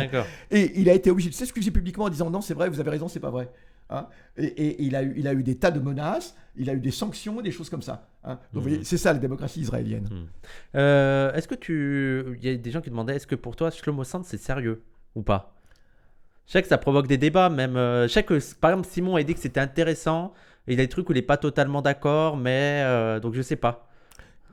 [0.51, 2.91] Et il a été obligé de s'excuser publiquement en disant non, c'est vrai, vous avez
[2.91, 3.51] raison, c'est pas vrai.
[3.93, 6.75] Hein et, et il, a eu, il a eu des tas de menaces, il a
[6.75, 8.09] eu des sanctions, des choses comme ça.
[8.23, 8.39] hein.
[8.53, 10.09] Donc vous voyez, c'est ça la démocratie israélienne.
[10.77, 12.25] Euh, est-ce que tu.
[12.41, 14.83] Il y a des gens qui demandaient est-ce que pour toi, Shlomo Sand, c'est sérieux
[15.17, 15.55] ou pas?
[16.47, 17.77] Je sais que ça provoque des débats, même.
[17.77, 20.33] euh, je sais que, par exemple, Simon a dit que c'était intéressant.
[20.67, 22.83] Il y a des trucs où il n'est pas totalement d'accord, mais.
[22.85, 23.89] euh, donc je sais pas.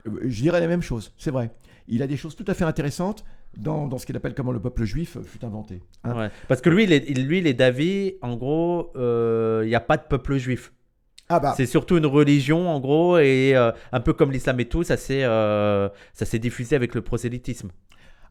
[0.04, 1.50] Je dirais la même chose, c'est vrai.
[1.86, 3.24] Il a des choses tout à fait intéressantes
[3.56, 5.82] dans, dans ce qu'il appelle comment le peuple juif fut inventé.
[6.04, 6.16] hein.
[6.16, 6.30] Ouais.
[6.48, 9.80] Parce que lui, il est, lui, il est d'avis, en gros, euh, il n'y a
[9.80, 10.72] pas de peuple juif.
[11.28, 14.64] Ah bah, C'est surtout une religion, en gros, et euh, un peu comme l'islam et
[14.66, 17.70] tout, ça s'est euh, ça s'est diffusé avec le prosélytisme.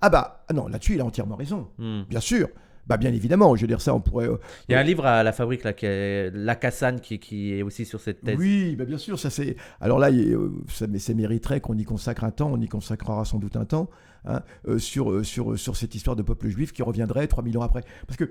[0.02, 1.68] ah bah, ah non, là-dessus, il a entièrement raison.
[1.78, 2.04] Hmm.
[2.10, 2.48] Bien sûr.
[2.88, 4.30] Bah, bien évidemment, je veux dire ça, on pourrait.
[4.30, 4.38] euh,
[4.70, 6.32] Il y a un livre à la fabrique, là, qui est
[7.02, 8.38] qui, qui est aussi sur cette thèse.
[8.40, 9.58] Oui, bah, bien sûr, ça c'est.
[9.82, 12.68] Alors là, il- euh, ça, mais ça mériterait qu'on y consacre un temps, on y
[12.70, 13.90] consacrera sans doute un temps,
[14.26, 17.62] hein, euh, sur, euh, sur, sur cette histoire de peuple juif qui reviendrait 3000 ans
[17.62, 17.84] après.
[18.08, 18.30] Parce que euh,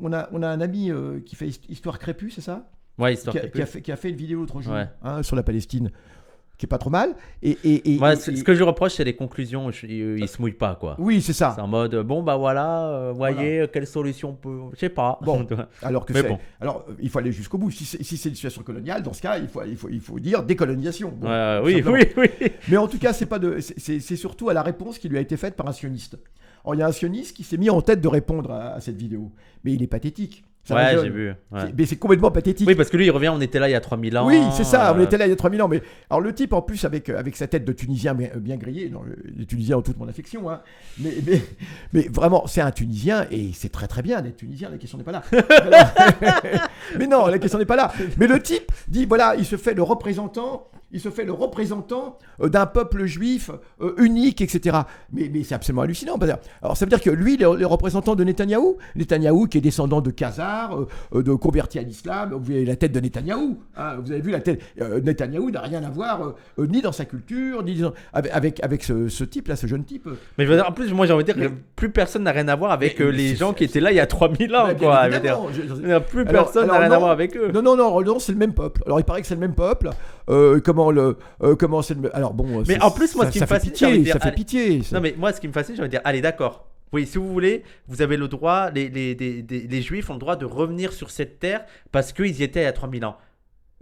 [0.00, 2.70] on, a, on a un ami euh, qui fait hist- Histoire Crépue, c'est ça?
[2.98, 4.88] Ouais, histoire qui a, qui a fait, qui a fait une vidéo l'autre jour Ouais.
[5.02, 5.90] hein, sur la Palestine,
[6.62, 7.16] qui est pas trop mal.
[7.42, 9.72] Et, et, et- Moi, et- ce que je reproche, c'est les conclusions.
[9.72, 10.94] Je- il, il se mouille pas, quoi.
[11.00, 11.54] Oui, c'est ça.
[11.56, 14.58] C'est en mode, bon, bah voilà, euh, voyez, quelle solution on peut.
[14.74, 15.18] Je sais pas.
[15.24, 15.44] Bon.
[15.82, 16.38] Alors que c'est- bon.
[16.60, 17.72] alors il faut aller jusqu'au bout.
[17.72, 20.20] Si c'est si une situation coloniale, dans ce cas, il faut, il faut, il faut
[20.20, 21.12] dire décolonisation.
[21.16, 21.26] Bon,
[21.64, 22.28] oui, oui, oui.
[22.68, 25.20] Mais en tout cas, c'est pas de, c'est- surtout à la réponse qui lui a
[25.20, 26.16] été faite par un sioniste.
[26.64, 28.80] Or, il y a un sioniste qui s'est mis en tête de répondre à, à
[28.80, 29.32] cette vidéo,
[29.64, 30.44] mais il est pathétique.
[30.70, 31.28] Ouais, j'ai vu.
[31.50, 31.60] ouais.
[31.76, 32.68] Mais c'est complètement pathétique.
[32.68, 34.26] Oui, parce que lui, il revient, on était là il y a 3000 ans.
[34.26, 35.68] Oui, c'est ça, on euh, était là il y a 3000 ans.
[35.68, 38.88] Mais alors le type, en plus, avec, avec sa tête de Tunisien bien, bien grillée,
[38.88, 39.02] non,
[39.36, 40.60] les Tunisiens ont toute mon affection, hein,
[41.00, 41.42] mais, mais,
[41.92, 45.04] mais vraiment, c'est un Tunisien et c'est très très bien d'être Tunisien, la question n'est
[45.04, 45.22] pas là.
[46.98, 47.92] Mais non, la question n'est pas là.
[48.18, 52.18] Mais le type dit, voilà, il se fait le représentant, il se fait le représentant
[52.42, 53.50] euh, d'un peuple juif
[53.80, 54.76] euh, unique, etc.
[55.12, 56.18] Mais, mais c'est absolument hallucinant.
[56.62, 60.00] Alors ça veut dire que lui, le, le représentant de Netanyahou, Netanyahou qui est descendant
[60.00, 60.78] de Khazars,
[61.14, 63.58] euh, de convertis à l'islam, vous avez la tête de Netanyahou.
[63.76, 64.60] hein, vous avez vu la tête.
[64.78, 69.24] Netanyahou n'a rien à voir ni dans sa culture, ni dans- avec, avec, ce, ce
[69.24, 70.08] type-là, ce jeune type.
[70.38, 72.32] Mais je veux dire, en plus, moi, j'ai envie de dire que plus personne n'a
[72.32, 74.54] rien à voir avec Mais- mais les gens qui étaient là il y a 3000
[74.54, 75.08] ans, quoi.
[75.10, 76.04] je veux dire.
[76.04, 76.98] Plus Alors- personne n'a rien à non.
[77.00, 77.50] voir avec eux.
[77.52, 78.82] Non, non, non, non, c'est le même peuple.
[78.86, 79.90] Alors il paraît que c'est le même peuple.
[80.30, 82.14] Euh, comment le, euh, comment c'est le.
[82.16, 82.62] Alors bon.
[82.66, 84.18] Mais en plus, moi, ça- ce qui ça me fait fascine, envie pitié, dire, ça
[84.20, 84.82] fait allez- pitié.
[84.82, 84.96] ça.
[84.96, 86.66] Non, mais moi, ce qui me fascine, j'ai envie de dire, allez, d'accord.
[86.92, 90.18] Oui, si vous voulez, vous avez le droit, les, les, des- les juifs ont le
[90.18, 93.16] droit de revenir sur cette terre parce qu'ils y étaient il y a 3000 ans.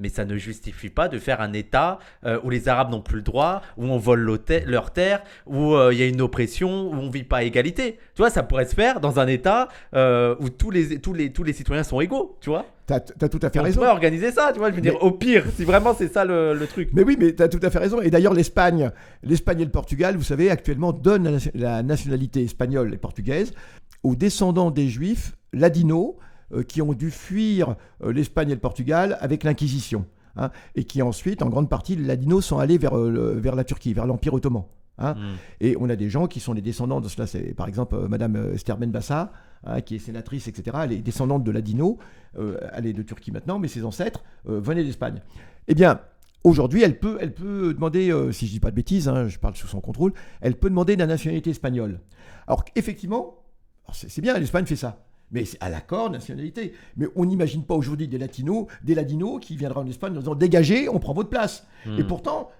[0.00, 3.16] Mais ça ne justifie pas de faire un État euh, où les Arabes n'ont plus
[3.16, 6.20] le droit, où on vole leur terre- leurs terres, où euh, il y a une
[6.22, 7.98] oppression, où on vit pas à égalité.
[8.14, 11.32] Tu vois, ça pourrait se faire dans un État euh, où tous les, tous, les,
[11.32, 12.64] tous les citoyens sont égaux, tu vois.
[12.86, 13.76] T'as as tout à fait On raison.
[13.80, 14.70] pourrait organiser ça, tu vois.
[14.70, 16.88] Je veux dire, au pire, si vraiment c'est ça le, le truc.
[16.92, 18.00] Mais oui, mais tu as tout à fait raison.
[18.00, 18.90] Et d'ailleurs, l'Espagne,
[19.22, 23.52] l'Espagne et le Portugal, vous savez, actuellement donnent la, la nationalité espagnole et portugaise
[24.02, 26.16] aux descendants des Juifs ladinos
[26.62, 30.04] qui ont dû fuir euh, l'Espagne et le Portugal avec l'Inquisition.
[30.36, 33.64] hein, et qui ensuite, en grande partie, les ladinos sont allés vers, euh, vers la
[33.64, 34.64] Turquie, vers l'Empire ottoman.
[34.98, 35.14] hein.
[35.14, 35.18] Mm.
[35.60, 37.26] Et on a des gens qui sont les descendants de cela.
[37.26, 39.32] C'est par exemple euh, Madame euh, Esther Benbassa,
[39.64, 40.76] hein, qui est sénatrice, etc.
[40.84, 41.98] Elle est descendante de Ladino.
[42.38, 45.20] Euh, elle est de Turquie maintenant, mais ses ancêtres euh, venaient d'Espagne.
[45.68, 46.00] Eh bien,
[46.44, 49.38] aujourd'hui, elle peut, elle peut demander, euh, si je dis pas de bêtises, hein, je
[49.38, 52.00] parle sous son contrôle, elle peut demander la nationalité espagnole.
[52.46, 53.42] Alors effectivement,
[53.92, 55.04] c'est bien, l'Espagne fait ça.
[55.32, 56.72] Mais c'est à l'accord nationalité.
[56.96, 60.34] Mais on n'imagine pas aujourd'hui des latinos, des ladinos qui viendraient en Espagne en disant
[60.34, 61.66] dégagez, on prend votre place.
[61.86, 62.06] Et Mm.
[62.06, 62.50] pourtant,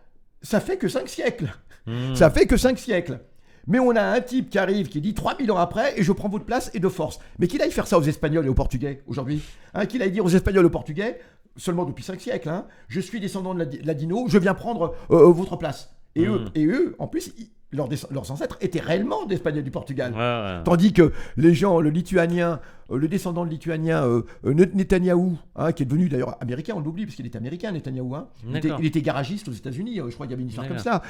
[0.43, 1.53] ça fait que cinq siècles.
[1.87, 2.15] Mm.
[2.15, 3.21] Ça fait que 5 siècles.
[3.67, 6.29] Mais on a un type qui arrive qui dit 3000 ans après et je prends
[6.29, 7.19] votre place et de force.
[7.39, 9.43] Mais qu'il aille faire ça aux Espagnols et aux Portugais aujourd'hui.
[9.75, 11.21] Hein, qu'il aille dire aux Espagnols et aux Portugais,
[11.57, 15.33] seulement depuis 5 siècles, hein, je suis descendant de Ladino, je viens prendre euh, euh,
[15.33, 15.95] votre place.
[16.17, 16.51] Et, eux, Mm.
[16.55, 17.89] et eux, en plus, ils- leurs,
[18.33, 20.13] ancêtres étaient réellement d'Espagnols du Portugal.
[20.13, 20.63] Ouais, ouais.
[20.65, 22.59] Tandis que les gens, le lituanien,
[22.91, 26.75] euh, le descendant de lituanien, euh, euh, Net- Netanyahou, hein, qui est devenu d'ailleurs américain,
[26.77, 28.27] on l'oublie parce qu'il était américain, Netanyahou, hein.
[28.45, 28.81] il, était, D'accord.
[28.81, 31.01] il était garagiste aux États-Unis, euh, je crois qu'il y avait une histoire comme ça.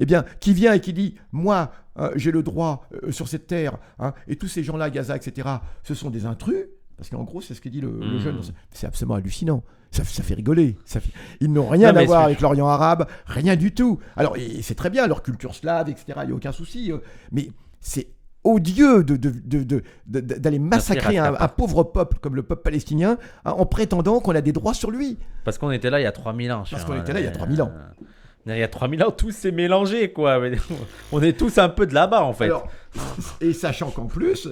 [0.00, 1.70] Eh bien, qui vient et qui dit Moi,
[2.16, 5.48] j'ai le droit sur cette terre, hein, et tous ces gens-là, Gaza, etc.,
[5.84, 6.66] ce sont des intrus.
[6.96, 8.20] Parce qu'en gros, c'est ce que dit le, le Mm.
[8.20, 8.40] jeune.
[8.72, 9.62] C'est absolument hallucinant.
[9.90, 10.76] Ça, ça fait rigoler.
[10.84, 13.98] Ça fait- Ils n'ont rien Non, à voir avec l'Orient arabe, rien du tout.
[14.16, 16.92] Alors, c'est très bien, leur culture slave, etc., il n'y a aucun souci.
[16.92, 16.98] euh,
[17.32, 17.48] mais
[17.80, 18.08] c'est
[18.44, 23.18] odieux de, de- de- de- de- d'aller massacrer un, pauvre peuple comme le peuple palestinien
[23.44, 25.18] hein, en prétendant qu'on a des droits sur lui.
[25.44, 26.64] Parce qu'on était là il y a 3000 ans.
[26.70, 27.72] Parce qu'on était là il y a euh, 3000 ans.
[28.46, 30.40] Il y a 3000 ans, tout s'est mélangé, quoi.
[31.12, 32.44] On est tous un peu de là-bas, en fait.
[32.46, 32.66] Alors,
[33.42, 34.48] et sachant qu'en plus,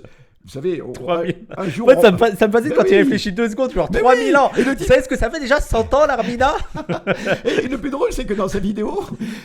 [0.48, 1.34] vous savez, on- 3000.
[1.58, 1.88] un, jour.
[1.88, 2.96] Ouais, ça, me, ça me fascine quand tu oui.
[2.96, 4.34] réfléchis deux secondes, genre Mais 3000 oui.
[4.34, 4.50] ans.
[4.56, 6.54] Et le Vous savez ce que ça fait déjà 100 ans, l'Armina
[7.44, 8.98] Et le plus drôle, c'est que dans sa vidéo,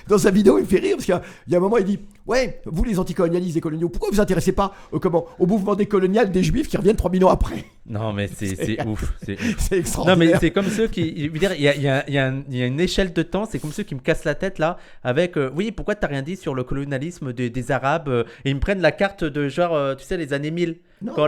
[0.08, 1.62] dans sa vidéo, il me fait rire parce qu'il y a- il y a un
[1.62, 5.00] moment, il dit Ouais, vous les anticolonialistes, les coloniaux, pourquoi vous vous intéressez pas euh,
[5.00, 7.66] comment, au mouvement décolonial des juifs qui reviennent 3000 ans après?
[7.86, 9.14] Non, mais c'est ouf.
[9.22, 9.38] c'est.
[9.58, 10.18] C'est Non, extraordinaire.
[10.18, 11.26] mais c'est comme ceux qui.
[11.26, 12.62] Je veux dire, il y a, il y a- il y a un- il y
[12.64, 15.36] a une échelle de temps, c'est comme ceux qui me cassent la tête là, avec.
[15.38, 18.56] euh, oui, pourquoi t'as rien dit sur le colonialisme des- des Arabes euh, Et ils
[18.56, 20.78] me prennent la carte de genre, euh, tu sais, les années 1000.
[21.02, 21.28] Non, quand,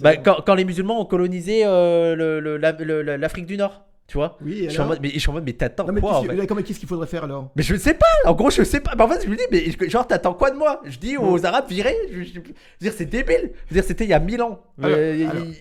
[0.00, 4.68] Bah, quand, quand les musulmans ont colonisé euh, l'Afrique du Nord, tu vois Oui, je
[4.68, 6.32] suis, en mode, mais, je suis en mode, mais t'attends Non, mais quoi en qu'est-ce
[6.34, 7.50] fait que- comment- qu'est-ce qu'il faudrait faire alors?
[7.56, 8.94] Mais je sais pas, en gros, je sais pas.
[8.94, 10.82] Mais en fait, je me dis, mais genre, t'attends quoi de moi?
[10.84, 11.96] Je dis aux Arabes, virez.
[12.12, 12.42] Je, je- je veux
[12.80, 13.52] dire, c'est débile.
[13.68, 14.60] Je veux dire, c'était il y a 1000 ans.
[14.82, 15.52] Alors, Euh,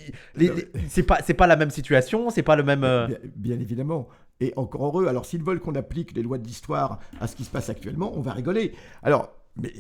[0.90, 2.84] c'est pas, c'est pas la même situation, c'est pas le même.
[2.84, 4.10] euh, Bien, bien évidemment.
[4.42, 5.08] Et encore heureux.
[5.08, 8.12] Alors, s'ils veulent qu'on applique les lois de l'histoire à ce qui se passe actuellement,
[8.18, 8.74] on va rigoler.
[9.02, 9.72] Alors, mais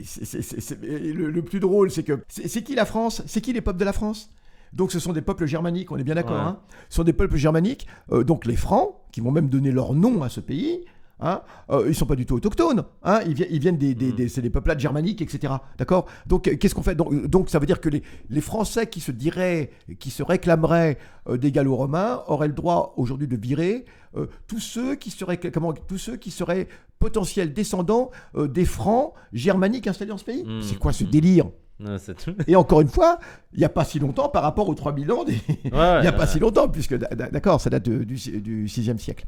[0.82, 3.22] le, le plus drôle, c'est que c'est c'est qui la France?
[3.26, 4.30] C'est qui les peuples de la France?
[4.74, 6.32] Donc ce sont des peuples germaniques, on est bien d'accord.
[6.36, 6.42] Ouais.
[6.42, 6.58] hein
[6.90, 10.24] ce sont des peuples germaniques, euh, donc les Francs, qui vont même donner leur nom
[10.24, 10.86] à ce pays.
[11.24, 12.84] Hein, euh, ils sont pas du tout autochtones.
[13.04, 14.16] Hein, ils, vi- ils viennent des, des, Mm.
[14.16, 15.54] des- c'est des peuplades germaniques, etc.
[15.78, 16.08] D'accord?
[16.26, 16.96] Donc euh, qu'est-ce qu'on fait?
[16.96, 20.98] Donc, donc ça veut dire que les, les Français qui se diraient, qui se réclameraient
[21.30, 23.86] euh, des Gallo-Romains auraient le droit aujourd'hui de virer
[24.18, 29.86] euh, tous ceux qui seraient comment tous ceux qui seraient potentiels descendants des Francs germaniques
[29.88, 30.44] installés dans ce pays?
[30.44, 30.62] Mm.
[30.64, 31.10] C'est quoi ce Mm.
[31.12, 31.46] délire?
[31.82, 32.36] Non, tout.
[32.48, 33.20] Et encore une fois,
[33.54, 35.78] il n'y a pas si longtemps par rapport aux 3000 ans des, Ouais, il n'y
[35.78, 36.28] a ouais, pas ouais.
[36.28, 39.26] si longtemps, puisque d'accord, ça date du, du 6e siècle,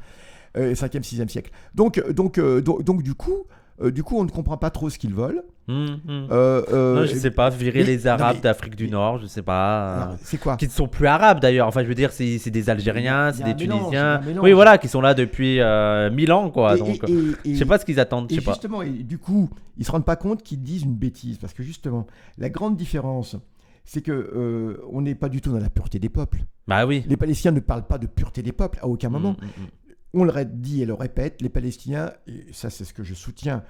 [0.58, 1.52] euh, 5e, 6e siècle.
[1.76, 3.46] Donc, donc, euh, donc, donc, du coup,
[3.82, 5.44] euh, du coup, on ne comprend pas trop ce qu'ils veulent.
[5.70, 9.28] Euh, euh, non, je sais pas, virer mais- les Arabes mais- d'Afrique du Nord, je
[9.28, 10.04] sais pas.
[10.04, 11.68] alors, c'est quoi Qui ne sont plus arabes d'ailleurs.
[11.68, 14.20] Enfin, je veux dire, c'est des Algériens, c'est des Tunisiens.
[14.20, 14.44] mélange.
[14.44, 16.76] Oui, voilà, qui sont là depuis euh, 1000 ans, quoi.
[16.76, 19.50] Et- donc, et- et- je sais pas ce qu'ils attendent, je sais justement, du coup,
[19.78, 22.08] ils se rendent pas compte qu'ils disent une bêtise, parce que justement,
[22.38, 23.38] la grande différence,
[23.86, 26.44] c'est que on n'est pas du tout dans la pureté des peuples.
[26.68, 27.04] Bah oui.
[27.08, 29.36] Les Palestiniens ne parlent pas de pureté des peuples à aucun moment.
[29.42, 29.68] Hum, hum.
[30.14, 33.64] On le dit et le répète, les Palestiniens, et ça c'est ce que je soutiens,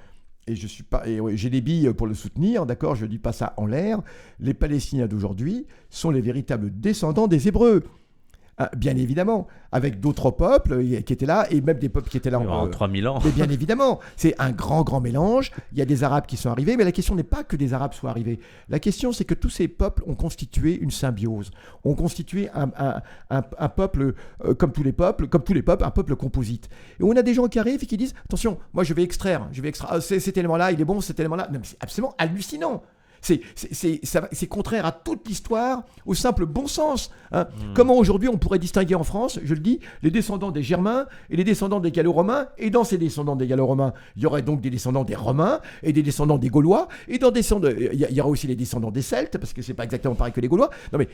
[0.46, 1.04] et je suis pas,
[1.34, 4.02] j'ai des billes pour le soutenir, d'accord, je dis pas ça en l'air.
[4.40, 7.84] Les Palestiniens d'aujourd'hui sont les véritables descendants des Hébreux.
[8.60, 12.18] Ah, bien évidemment, avec d'autres peuples euh, qui étaient là, et même des peuples qui
[12.18, 13.18] étaient là En en, euh, 3000 ans.
[13.26, 15.52] mais bien évidemment, c'est un grand, grand mélange.
[15.72, 17.74] Il y a des Arabes qui sont arrivés, mais la question n'est pas que des
[17.74, 18.40] Arabes soient arrivés.
[18.70, 21.50] La question, c'est que tous ces peuples ont constitué une symbiose,
[21.84, 24.14] ont constitué un, un- un- un peuple,
[24.46, 26.70] euh, comme tous les peuples, comme tous les peuples, un peuple composite.
[27.00, 29.48] Et on a des gens qui arrivent et qui disent, attention, moi je vais extraire,
[29.52, 31.50] je vais extraire, ah, cet élément-là, il est bon, cet élément-là.
[31.64, 32.84] C'est absolument hallucinant.
[33.24, 37.10] C'est contraire à toute l'histoire, au simple bon sens.
[37.32, 37.46] hein.
[37.46, 37.74] Hmm.
[37.74, 41.36] Comment aujourd'hui on pourrait distinguer en France, je le dis, les descendants des Germains et
[41.38, 44.70] les descendants des Gallo-Romains Et dans ces descendants des Gallo-Romains, il y aurait donc des
[44.70, 46.88] descendants des Romains et des descendants des Gaulois.
[47.08, 49.74] Et dans descendants, il y, y aura aussi les descendants des Celtes, parce que c'est
[49.74, 50.70] pas exactement pareil que les Gaulois.
[50.92, 51.08] Non mais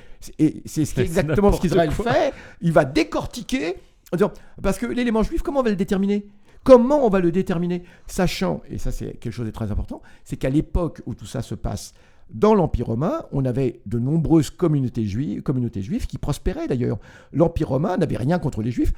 [0.65, 2.33] c'est ce qui est exactement ce qu'Israël fait.
[2.61, 3.75] Il va décortiquer
[4.11, 6.25] en disant parce que l'élément juif, comment on va le déterminer?
[6.63, 7.83] Comment on va le déterminer?
[8.07, 11.41] Sachant, et ça c'est quelque chose de très important, c'est qu'à l'époque où tout ça
[11.41, 11.93] se passe,
[12.31, 16.99] dans l'Empire romain, on avait de nombreuses communautés juives, communautés juives qui prospéraient d'ailleurs.
[17.33, 18.93] L'Empire romain n'avait rien contre les juifs.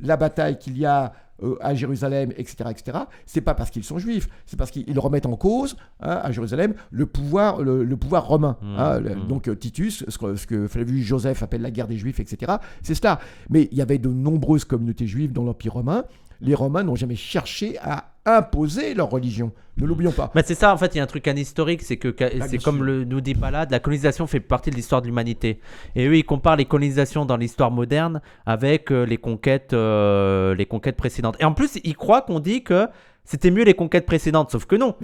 [0.00, 3.98] La bataille qu'il y a euh, à Jérusalem, etc., etc., c'est pas parce qu'ils sont
[3.98, 8.26] juifs, c'est parce qu'ils remettent en cause hein, à Jérusalem le pouvoir, le, le pouvoir
[8.28, 8.56] romain.
[8.62, 9.26] Mmh, hein, le- mmh.
[9.26, 12.52] donc euh, Titus, ce que, ce que Flavius Joseph appelle la guerre des juifs, etc.,
[12.82, 13.18] c'est cela.
[13.50, 16.04] Mais il y avait de nombreuses communautés juives dans l'Empire romain.
[16.40, 19.52] Les Romains n'ont jamais cherché à imposer leur religion.
[19.78, 20.30] Ne l'oublions pas.
[20.34, 22.58] Bah, c'est ça, en fait, il y a un truc historique, c'est que Ah, c'est
[22.58, 25.60] comme le nous dit Palade, la colonisation fait partie de l'histoire de l'humanité.
[25.94, 30.66] Et eux, ils comparent les colonisations dans l'histoire moderne avec euh, les conquêtes, euh, les
[30.66, 31.36] conquêtes précédentes.
[31.40, 32.88] Et en plus, ils croient qu'on dit que
[33.24, 34.94] c'était mieux les conquêtes précédentes, sauf que non.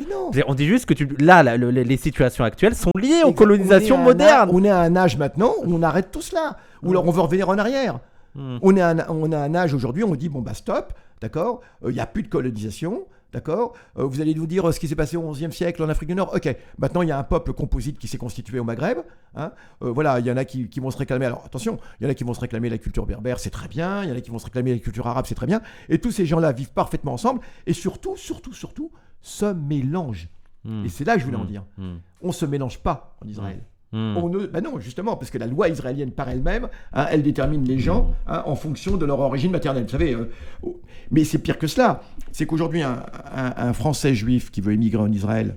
[0.47, 1.07] On dit juste que tu...
[1.19, 4.51] là, là, le- les situations actuelles sont liées aux colonisations On un modernes.
[4.53, 6.57] on est à un âge maintenant où on arrête tout cela.
[6.83, 7.99] Ou alors on veut revenir en arrière.
[8.35, 8.57] Hmm.
[8.63, 11.61] On est à un, on a un âge aujourd'hui, on dit bon bah stop, d'accord,
[11.85, 14.79] Euh, il n'y a plus de colonisation, d'accord, Euh, vous allez nous dire euh, ce
[14.81, 17.19] qui s'est passé au XIe siècle en Afrique du Nord, ok, maintenant il y a
[17.19, 18.99] un peuple composite qui s'est constitué au Maghreb,
[19.37, 19.53] hein.
[19.83, 22.07] Euh, voilà, il y en a qui, qui vont se réclamer, alors attention, il y
[22.07, 24.17] en a qui vont se réclamer la culture berbère, c'est très bien, il y en
[24.17, 26.53] a qui vont se réclamer la culture arabe, c'est très bien, et tous ces gens-là
[26.53, 28.91] vivent parfaitement ensemble, et surtout, surtout, surtout,
[29.23, 30.29] se mélangent.
[30.65, 30.85] Hmm.
[30.85, 31.47] Et c'est là que je voulais en Hmm.
[31.47, 31.65] dire.
[31.79, 31.97] Hmm.
[32.21, 33.63] On se mélange pas en Israël.
[33.95, 37.65] On ne, bah non, justement, parce que la loi israélienne par elle-même, hein, elle détermine
[37.65, 39.85] les gens hein, en fonction de leur origine maternelle.
[39.85, 40.31] Vous savez, euh,
[40.63, 42.03] oh, mais c'est pire que cela.
[42.33, 45.57] C'est qu'aujourd'hui, un, un- un Français juif qui veut émigrer en Israël,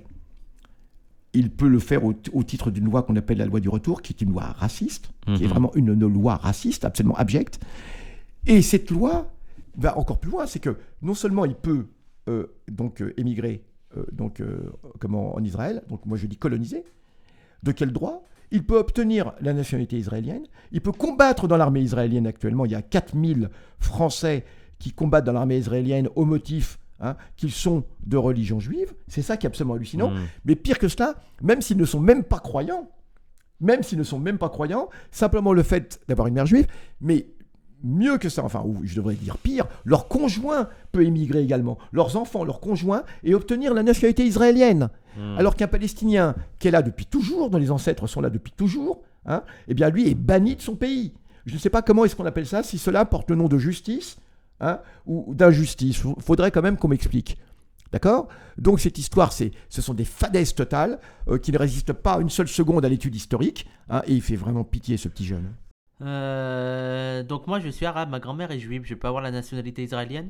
[1.32, 4.02] il peut le faire au, au titre d'une loi qu'on appelle la loi du retour,
[4.02, 5.46] qui est une loi raciste, qui est Mhm.
[5.48, 7.60] vraiment une, une loi raciste, absolument abjecte.
[8.46, 9.28] Et cette loi
[9.76, 11.86] va encore plus loin, c'est que non seulement il peut
[12.28, 13.62] euh, donc euh, émigrer
[14.12, 14.42] donc
[14.98, 16.84] comment en Israël, donc moi je dis coloniser,
[17.62, 22.26] de quel droit Il peut obtenir la nationalité israélienne, il peut combattre dans l'armée israélienne
[22.26, 24.44] actuellement, il y a 4000 Français
[24.78, 29.36] qui combattent dans l'armée israélienne au motif hein, qu'ils sont de religion juive, c'est ça
[29.36, 30.10] qui est absolument hallucinant.
[30.10, 30.26] Hmm.
[30.44, 32.88] Mais pire que cela, même s'ils ne sont même pas croyants,
[33.60, 36.66] même s'ils ne sont même pas croyants, simplement le fait d'avoir une mère juive,
[37.00, 37.26] mais
[37.82, 42.16] mieux que ça, enfin, ou je devrais dire pire, leur conjoint peut émigrer également, leurs
[42.16, 44.88] enfants, leurs conjoints, et obtenir la nationalité israélienne.
[45.16, 45.38] Hmm.
[45.38, 49.02] Alors qu'un Palestinien qui est là depuis toujours, dont les ancêtres sont là depuis toujours,
[49.26, 51.12] hein, eh bien lui est banni de son pays.
[51.46, 53.58] Je ne sais pas comment est-ce qu'on appelle ça, si cela porte le nom de
[53.58, 54.16] justice
[54.60, 56.02] hein, ou d'injustice.
[56.16, 57.38] Il faudrait quand même qu'on m'explique.
[57.92, 58.28] D'accord?
[58.58, 62.30] Donc cette histoire, c'est, ce sont des fadaises totales euh, qui ne résistent pas une
[62.30, 63.68] seule seconde à l'étude historique.
[63.88, 65.52] hein, et il fait vraiment pitié ce petit jeune.
[66.02, 69.82] Euh, donc moi je suis arabe, ma grand-mère est juive, je peux avoir la nationalité
[69.82, 70.28] israélienne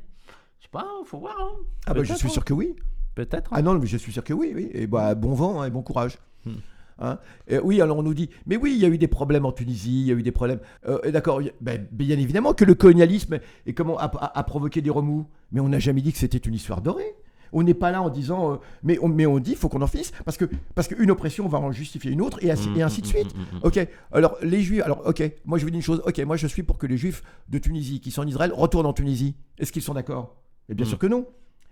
[0.60, 1.36] Je sais pas, faut voir.
[1.40, 1.56] hein.
[1.86, 2.30] Ah bah je suis hein.
[2.30, 2.74] sûr que oui.
[3.14, 3.52] Peut-être.
[3.52, 3.56] hein.
[3.58, 4.68] Ah non, mais je suis sûr que oui, oui.
[4.72, 6.18] Et bah, bon vent hein, et bon courage.
[6.44, 6.52] Hmm.
[6.98, 7.18] Hein
[7.62, 10.00] oui, alors on nous dit, mais oui, il y a eu des problèmes en Tunisie,
[10.02, 10.60] il y a eu des problèmes.
[10.88, 14.80] Euh, D'accord, a- ben, bien évidemment que le colonialisme et comment a, a- a provoqué
[14.80, 17.14] des remous, mais on n'a jamais dit que c'était une histoire dorée.
[17.58, 19.86] On n'est pas là en disant, euh, mais, on, mais on dit, faut qu'on en
[19.86, 23.00] finisse, parce que parce qu'une oppression va en justifier une autre, et ainsi, et ainsi
[23.00, 23.34] de suite.
[23.34, 23.60] Hmm, hmm, hmm.
[23.66, 26.46] Ok, alors les juifs, alors ok, moi je vous dis une chose, ok, moi je
[26.46, 29.34] suis pour que les juifs de Tunisie qui sont en Israël retournent en Tunisie.
[29.58, 30.36] Est-ce qu'ils sont d'accord?
[30.68, 30.88] Et bien Mm.
[30.90, 31.26] sûr que non.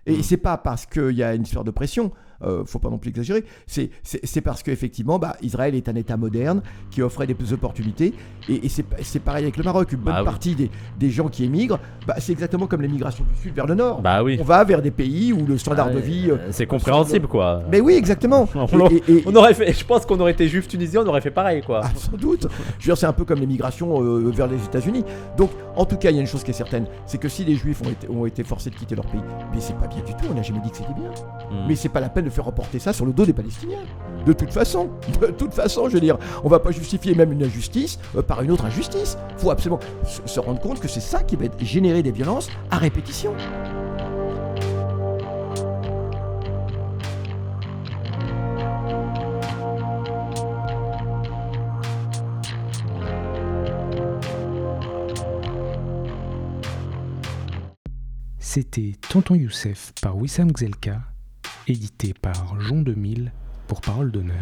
[0.07, 2.11] Et c'est pas parce qu'il y a une histoire de pression,
[2.43, 3.89] euh, faut pas non plus exagérer, c'est-
[4.41, 8.13] parce qu'effectivement, bah, Israël est un État moderne qui offrait des opportunités,
[8.49, 10.25] et, et c'est pareil avec le Maroc, une bonne Bah oui.
[10.25, 10.69] partie des,
[10.99, 14.01] des gens qui émigrent, bah, c'est exactement comme l'émigration du Sud vers le Nord.
[14.01, 14.37] Bah oui.
[14.39, 16.29] On va vers des pays où le standard Ah, de vie...
[16.29, 17.63] euh, C'est compréhensible quoi.
[17.71, 18.47] mais oui, exactement.
[18.55, 21.01] On Et- l'a- et- et- On aurait fait, je pense qu'on aurait été juif tunisien,
[21.03, 21.81] on aurait fait pareil quoi.
[21.83, 22.47] Ah, sans doute.
[22.79, 25.03] Je veux dire, c'est un peu comme l'émigration euh, vers les États-Unis.
[25.37, 27.43] Donc, en tout cas, il y a une chose qui est certaine, c'est que si
[27.43, 29.21] les Juifs ont été, ont été forcés de quitter leur pays,
[29.53, 30.25] mais c'est pas bien du tout.
[30.31, 31.09] On n'a jamais dit que c'était bien.
[31.51, 31.65] Hmm.
[31.67, 33.83] Mais c'est pas la peine de faire reporter ça sur le dos des Palestiniens.
[34.25, 34.89] De toute façon,
[35.21, 38.41] de toute façon, je veux dire, on va pas justifier même une injustice euh, par
[38.41, 39.17] une autre injustice.
[39.37, 39.79] Faut absolument
[40.25, 43.33] se rendre compte que c'est ça qui va générer des violences à répétition.
[58.55, 61.01] C'était Tonton Youssef par Wissam Gzelka,
[61.67, 63.31] édité par Jean 2000
[63.67, 64.35] pour Parole d'honneur.